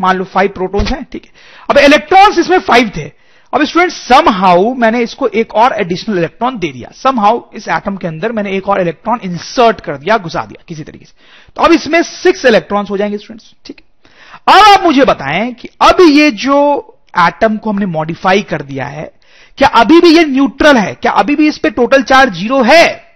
मान 0.00 0.16
लो 0.16 0.24
फाइव 0.24 0.48
प्रोटॉन्स 0.48 0.90
हैं, 0.92 1.04
ठीक 1.12 1.24
है। 1.24 1.30
अब 1.70 1.78
इलेक्ट्रॉन्स 1.78 2.38
इसमें 2.38 2.58
फाइव 2.58 2.90
थे। 2.96 3.10
अब 3.52 3.64
स्टूडेंट 3.64 3.92
सम 3.92 4.28
हाउ 4.28 4.72
मैंने 4.74 5.00
इसको 5.02 5.26
एक 5.28 5.54
और 5.54 5.72
एडिशनल 5.72 6.18
इलेक्ट्रॉन 6.18 6.58
दे 6.58 6.70
दिया। 6.72 6.90
सम 6.92 7.20
हाउ 7.20 7.40
इस 7.54 7.68
एटम 7.68 7.96
के 7.96 8.06
अंदर 8.06 8.32
मैंने 8.32 8.56
एक 8.56 8.68
और 8.68 8.80
इलेक्ट्रॉन 8.80 9.20
इंसर्ट 9.24 9.80
कर 9.80 9.96
दिया, 9.96 10.18
घुसा 10.18 10.44
दिया 10.44 10.62
किसी 10.68 10.82
तरीके 10.82 11.04
से। 11.04 11.12
तो 11.56 11.62
अब 11.62 11.72
इसमें 11.72 12.02
सिक्स 12.02 12.44
इलेक्ट्रॉन्स 12.44 12.90
हो 12.90 12.96
जाएँगे 12.96 13.18
स्टूडेंट्स 13.18 13.54
ठीक 13.66 13.80
है। 13.80 14.54
अब 14.54 14.72
आप 14.72 14.84
मुझे 14.84 15.04
बताएँ 15.04 15.52
कि 15.52 15.68
अब 15.80 16.00
ये 16.00 16.30
जो 16.30 16.96
एटम 17.18 17.56
को 17.56 17.70
हमने 17.70 17.86
मॉडिफाई 17.86 18.42
कर 18.42 18.62
दिया 18.62 18.86
है, 18.86 19.10
क्या 19.58 19.68
अभी 19.68 20.00
भी 20.00 20.16
ये 20.16 20.24
न्यूट्रल 20.24 20.76
है? 20.76 20.94
क्या 20.94 21.12
अभी 21.12 21.36
भी 21.36 21.48
इस 21.48 21.58
पे 21.58 21.70
टोटल 21.70 22.02
चार्ज 22.02 22.34
ज़ीरो 22.34 22.62
है? 22.62 23.09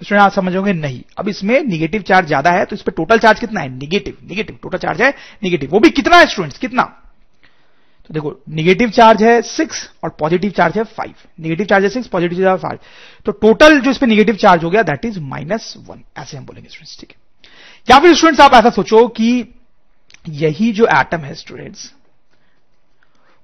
स्टूडेंट 0.00 0.22
आप 0.22 0.32
समझोगे 0.32 0.72
नहीं। 0.72 1.00
अब 1.18 1.28
इसमें 1.28 1.62
निगेटिव 1.64 2.02
चार्ज 2.02 2.26
ज़्यादा 2.26 2.50
है 2.50 2.64
तो 2.64 2.76
इस 2.76 2.82
पर 2.82 2.92
टोटल 2.92 3.18
चार्ज 3.18 3.40
कितना 3.40 3.60
है? 3.60 3.68
निगेटिव 3.70 4.16
निगेटिव 4.24 4.58
टोटल 4.62 4.78
चार्ज 4.78 5.02
है 5.02 5.10
निगेटिव 5.42 5.70
वो 5.70 5.80
भी 5.80 5.90
कितना 5.92 6.16
है 6.16 6.26
स्टूडेंट्स 6.26 6.58
कितना? 6.58 6.82
तो 6.82 8.14
देखो 8.14 8.34
निगेटिव 8.50 8.90
चार्ज 8.90 9.22
है 9.22 9.40
सिक्स 9.44 9.88
और 10.04 10.10
पॉजिटिव 10.18 10.50
चार्ज 10.56 10.76
है 10.78 10.82
फाइव 10.86 11.14
निगेटिव 11.40 11.66
चार्ज 11.66 11.84
है 11.84 11.90
सिक्स 11.90 12.08
पॉजिटिव 12.08 12.38
चार्ज 12.38 12.60
फाइव 12.62 12.78
तो 13.26 13.32
टोटल 13.34 13.80
जो 13.80 13.90
इस 13.90 13.98
पर 13.98 14.06
निगेटिव 14.06 14.36
चार्ज 14.36 14.64
हो 14.64 14.70
गया 14.70 14.82
दैट 14.84 15.04
इज़ 15.04 15.18
माइनस 15.22 15.74
वन 15.88 16.02
ऐसे 16.18 16.36
हम 16.36 16.44
बोलेंगे 16.46 16.68
स्टूडेंट्स 16.68 17.00
ठीक 17.00 17.10
है? 17.10 17.16
या 17.88 17.98
फिर 17.98 18.14
स्टूडेंट्स 18.14 18.40
आप 18.40 18.54
ऐसा 18.54 18.70
सोचो 18.72 19.06
कि 19.10 19.54
यही 20.34 20.70
जो 20.72 20.86
एटम 20.94 21.20
है 21.20 21.34
स्टूडेंट्स 21.34 21.90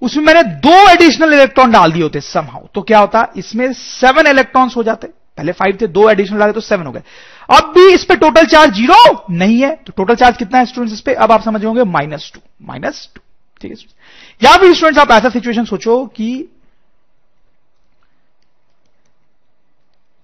उसमें 0.02 0.24
मैंने 0.24 0.42
दो 0.60 0.76
एडिशनल 0.90 1.32
इलेक्ट्रॉन 1.34 1.72
डाल 1.72 1.92
दिए 1.92 2.02
होते 2.02 2.20
समहाउ 2.22 2.66
तो 2.74 2.82
क्या 2.82 2.98
होता? 2.98 3.26
इसमें 3.36 3.72
सेवन 3.72 4.26
इलेक्ट्रॉन्स 4.26 4.76
हो 4.76 4.82
जाते। 4.82 5.08
पहले 5.38 5.52
फाइव 5.52 5.78
थे, 5.80 5.86
दो 5.88 6.08
एडिशनल 6.10 6.38
डाले 6.38 6.52
तो 6.52 6.60
सेवन 6.62 6.86
हो 6.86 6.92
गए। 6.92 7.02
अब 7.50 7.72
भी 7.74 7.92
इस 7.94 8.04
पे 8.04 8.16
टोटल 8.16 8.46
चार्ज 8.46 8.74
ज़ीरो 8.74 9.26
नहीं 9.32 9.60
है 9.60 9.74
तो 9.76 9.92
टोटल 9.96 10.14
चार्ज 10.16 10.36
कितना 10.36 10.58
है 10.58 10.66
स्टूडेंट्स 10.66 10.94
इस 10.94 11.00
पे? 11.00 11.14
अब 11.14 11.32
आप 11.32 11.42
समझ 11.42 11.64
होंगे 11.64 11.84
माइनस 11.90 12.30
टू 12.34 12.40
माइनस 12.62 13.08
टू 13.14 13.20
ठीक 13.60 13.72
है 13.72 13.76
या 14.40 14.56
फिर 14.56 14.74
स्टूडेंट्स 14.74 14.98
आप 15.00 15.10
ऐसा 15.12 15.28
सिचुएशन 15.30 15.64
सोचो 15.64 16.04
कि 16.16 16.32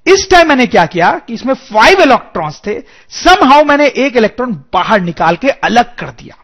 इस 0.07 0.27
टाइम 0.31 0.49
मैंने 0.49 0.67
क्या 0.67 0.85
किया 0.87 1.11
कि 1.19 1.35
इसमें 1.35 1.55
फाइव 1.55 2.01
इलेक्ट्रॉन्स 2.03 2.61
थे 2.67 2.79
सम 3.15 3.45
हाउ 3.49 3.65
मैंने 3.65 3.87
एक 3.99 4.17
इलेक्ट्रॉन 4.17 4.53
बाहर 4.73 5.01
निकाल 5.01 5.37
के 5.37 5.49
अलग 5.49 5.95
कर 5.97 6.11
दिया। 6.13 6.37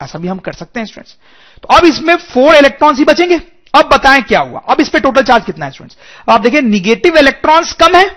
ऐसा 0.00 0.18
भी 0.18 0.28
हम 0.28 0.38
कर 0.38 0.52
सकते 0.54 0.80
हैं 0.80 0.86
स्टूडेंट्स 0.86 1.16
तो 1.62 1.76
अब 1.76 1.84
इसमें 1.86 2.14
फोर 2.16 2.54
इलेक्ट्रॉन्स 2.56 2.98
ही 2.98 3.04
बचेंगे। 3.04 3.38
अब 3.74 3.88
बताएँ 3.88 4.22
क्या 4.22 4.40
हुआ? 4.40 4.60
अब 4.60 4.80
इस 4.80 4.88
पे 4.88 5.00
टोटल 5.00 5.22
चार्ज 5.24 5.44
कितना 5.44 5.64
है 5.64 5.72
स्टूडेंट्स 5.72 5.96
आप 6.28 6.40
देखिए 6.40 6.60
निगेटिव 6.62 7.16
इलेक्ट्रॉन्स 7.18 7.72
कम 7.74 7.96
है 7.96 8.08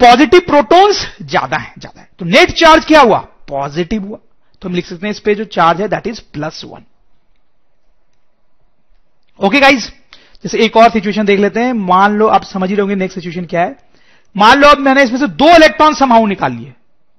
पॉजिटिव 0.00 0.40
प्रोटॉन्स 0.46 1.06
ज़्यादा 1.22 1.56
है 1.56 1.72
ज़्यादा 1.78 2.00
है। 2.00 2.08
तो 2.18 2.24
नेट 2.26 2.50
चार्ज 2.54 2.84
क्या 2.84 3.00
हुआ? 3.00 3.18
पॉजिटिव 3.48 4.04
हुआ। 4.04 4.18
तो 4.62 4.68
हम 4.68 4.74
लिख 4.74 4.86
सकते 4.86 5.06
हैं 5.06 5.10
इस 5.10 5.20
पे 5.20 5.34
जो 5.34 5.44
चार्ज 5.46 5.80
है 5.80 5.88
that 5.88 6.06
is 6.06 6.20
plus 6.32 6.62
one 6.64 6.84
okay 9.40 9.60
guys 9.60 9.88
जैसे 10.44 10.58
एक 10.64 10.76
और 10.76 10.90
सिचुएशन 10.90 11.24
देख 11.24 11.40
लेते 11.40 11.60
हैं। 11.60 11.72
मान 11.72 12.16
लो, 12.18 12.26
आप 12.28 12.44
समझ 12.44 12.68
ही 12.70 12.74
रहोगे 12.74 12.94
नेक्स्ट 12.94 13.14
सिचुएशन 13.14 13.44
क्या 13.44 13.60
है। 13.60 13.76
मान 14.36 14.58
लो, 14.58 14.68
अब 14.68 14.78
मैंने 14.78 15.02
इसमें 15.02 15.18
से 15.18 15.26
दो 15.26 15.48
इलेक्ट्रॉन 15.56 15.94
समाऊ 15.94 16.26
निकाल 16.26 16.52
लिए। 16.52 16.72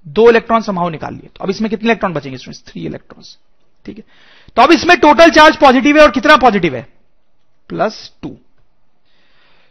दो 0.05 0.29
इलेक्ट्रॉन 0.29 0.61
समाऊ 0.61 0.89
निकाल 0.89 1.13
लिए। 1.13 1.29
तो 1.29 1.43
अब 1.43 1.49
इसमें 1.49 1.69
कितने 1.69 1.87
इलेक्ट्रॉन 1.87 2.13
बचेंगे 2.13 2.37
स्टूडेंट्स 2.37 2.71
थ्री 2.71 2.85
इलेक्ट्रॉन 2.85 3.23
ठीक 3.85 3.97
है? 3.97 4.03
तो 4.57 4.61
अब 4.61 4.71
इसमें 4.71 4.97
टोटल 4.99 5.29
चार्ज 5.31 5.57
पॉजिटिव 5.57 5.97
है 5.97 6.03
और 6.03 6.11
कितना 6.11 6.35
पॉजिटिव 6.37 6.75
है? 6.75 6.87
Plus 7.69 8.11
two. 8.23 8.29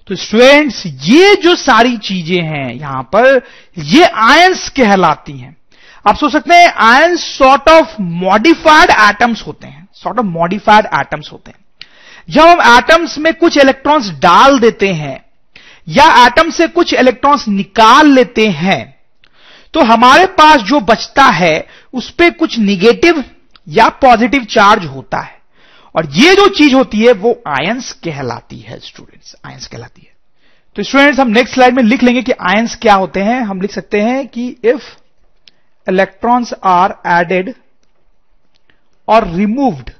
तो 0.08 0.16
स्टूडेंट्स, 0.16 0.82
ये 0.86 1.34
जो 1.36 1.54
सारी 1.56 1.96
चीज़ें 1.98 2.42
हैं 2.42 2.72
यहाँ 2.72 3.02
पर, 3.14 3.40
ये 3.76 4.04
आयंस 4.04 4.68
कहलाती 4.76 5.32
हैं। 5.32 5.56
आप 6.04 6.16
सोच 6.16 6.32
सकते 6.32 6.54
हैं 6.54 6.72
ions 6.82 7.24
sort 7.28 7.68
of 7.70 7.94
modified 8.00 8.90
atoms 8.90 9.42
होते 9.46 9.66
हैं। 9.66 9.86
सॉर्ट 9.94 10.18
ऑफ़ 10.18 10.26
मॉडिफाइड 10.26 10.86
एटम्स 10.94 11.32
होते 11.32 11.50
हैं। 11.50 11.58
जब 12.28 12.42
हम 12.42 12.76
एटम्स 12.76 13.18
में 13.18 13.32
कुछ 13.34 13.56
इलेक्ट्रॉन्स 13.58 14.10
डाल 14.20 14.58
देते 14.58 14.92
हैं, 14.94 15.18
या 15.86 16.06
एटम 16.26 16.50
से 16.50 16.66
कुछ 16.68 16.92
इलेक्ट्रॉन्स 16.94 17.46
निकाल 17.48 18.08
लेते 18.08 18.46
हैं 18.48 18.96
तो 19.74 19.80
हमारे 19.84 20.26
पास 20.28 20.60
जो 20.62 20.80
बचता 20.82 21.24
है, 21.24 21.66
उस 21.94 22.10
पर 22.10 22.30
कुछ 22.32 22.58
निगेटिव 22.58 23.22
या 23.68 23.88
पॉजिटिव 24.02 24.44
चार्ज 24.46 24.84
होता 24.86 25.18
है। 25.18 25.37
और 25.98 26.06
ये 26.12 26.34
जो 26.36 26.46
चीज़ 26.48 26.74
होती 26.74 26.98
है, 26.98 27.12
वो 27.12 27.30
आयंस 27.48 27.92
कहलाती 28.04 28.58
है 28.58 28.78
स्टूडेंट्स 28.80 29.34
आयंस 29.46 29.66
कहलाती 29.66 30.02
है। 30.02 30.16
तो 30.76 30.82
स्टूडेंट्स 30.82 31.20
हम 31.20 31.28
नेक्स्ट 31.28 31.54
स्लाइड 31.54 31.74
में 31.74 31.82
लिख 31.82 32.02
लेंगे 32.02 32.22
कि 32.22 32.32
आयंस 32.48 32.76
क्या 32.82 32.94
होते 32.94 33.20
हैं। 33.22 33.40
हम 33.42 33.60
लिख 33.60 33.72
सकते 33.72 34.00
हैं 34.00 34.26
कि 34.28 34.46
इफ़ 34.64 34.84
इलेक्ट्रॉन्स 35.86 36.52
आर 36.64 36.94
एडेड 37.14 37.52
और 39.08 39.26
removed 39.28 39.90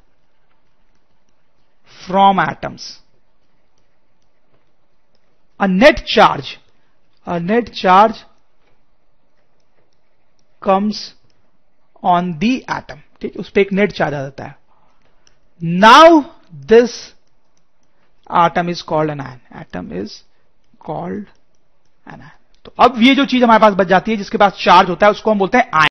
from 1.93 2.41
atoms 2.41 2.87
a 5.61 5.67
net 5.67 5.99
charge 6.15 6.57
a 7.27 7.39
net 7.39 7.69
charge 7.73 8.25
comes 10.63 11.03
on 12.05 12.33
the 12.39 12.55
atom 12.57 13.01
ठीक 13.21 13.33
है, 13.33 13.41
उस 13.41 13.51
पर 13.51 13.61
एक 13.61 13.73
नेट 13.73 13.93
चार्ज 13.93 14.15
आ 14.15 14.23
जाता 14.23 14.45
है। 14.45 14.57
Now 15.63 16.23
this 16.55 17.15
atom 18.31 18.69
is 18.69 18.83
called 18.83 19.11
an 19.11 19.21
ion. 19.21 19.41
Atom 19.55 19.93
is 19.93 20.23
called 20.87 21.25
an 22.07 22.21
ion. 22.21 22.31
तो 22.65 22.73
अब 22.79 23.03
ये 23.03 23.15
जो 23.15 23.25
चीज़ 23.25 23.45
हमारे 23.45 23.61
पास 23.61 23.75
बच 23.75 23.87
जाती 23.87 24.11
है, 24.11 24.17
जिसके 24.17 24.39
पास 24.39 24.53
चार्ज 24.53 24.91
होता 24.91 25.07
है, 25.07 25.11
उसको 25.13 25.31
हम 25.31 25.39
बोलते 25.39 25.59
हैं 25.59 25.71
आयन 25.75 25.87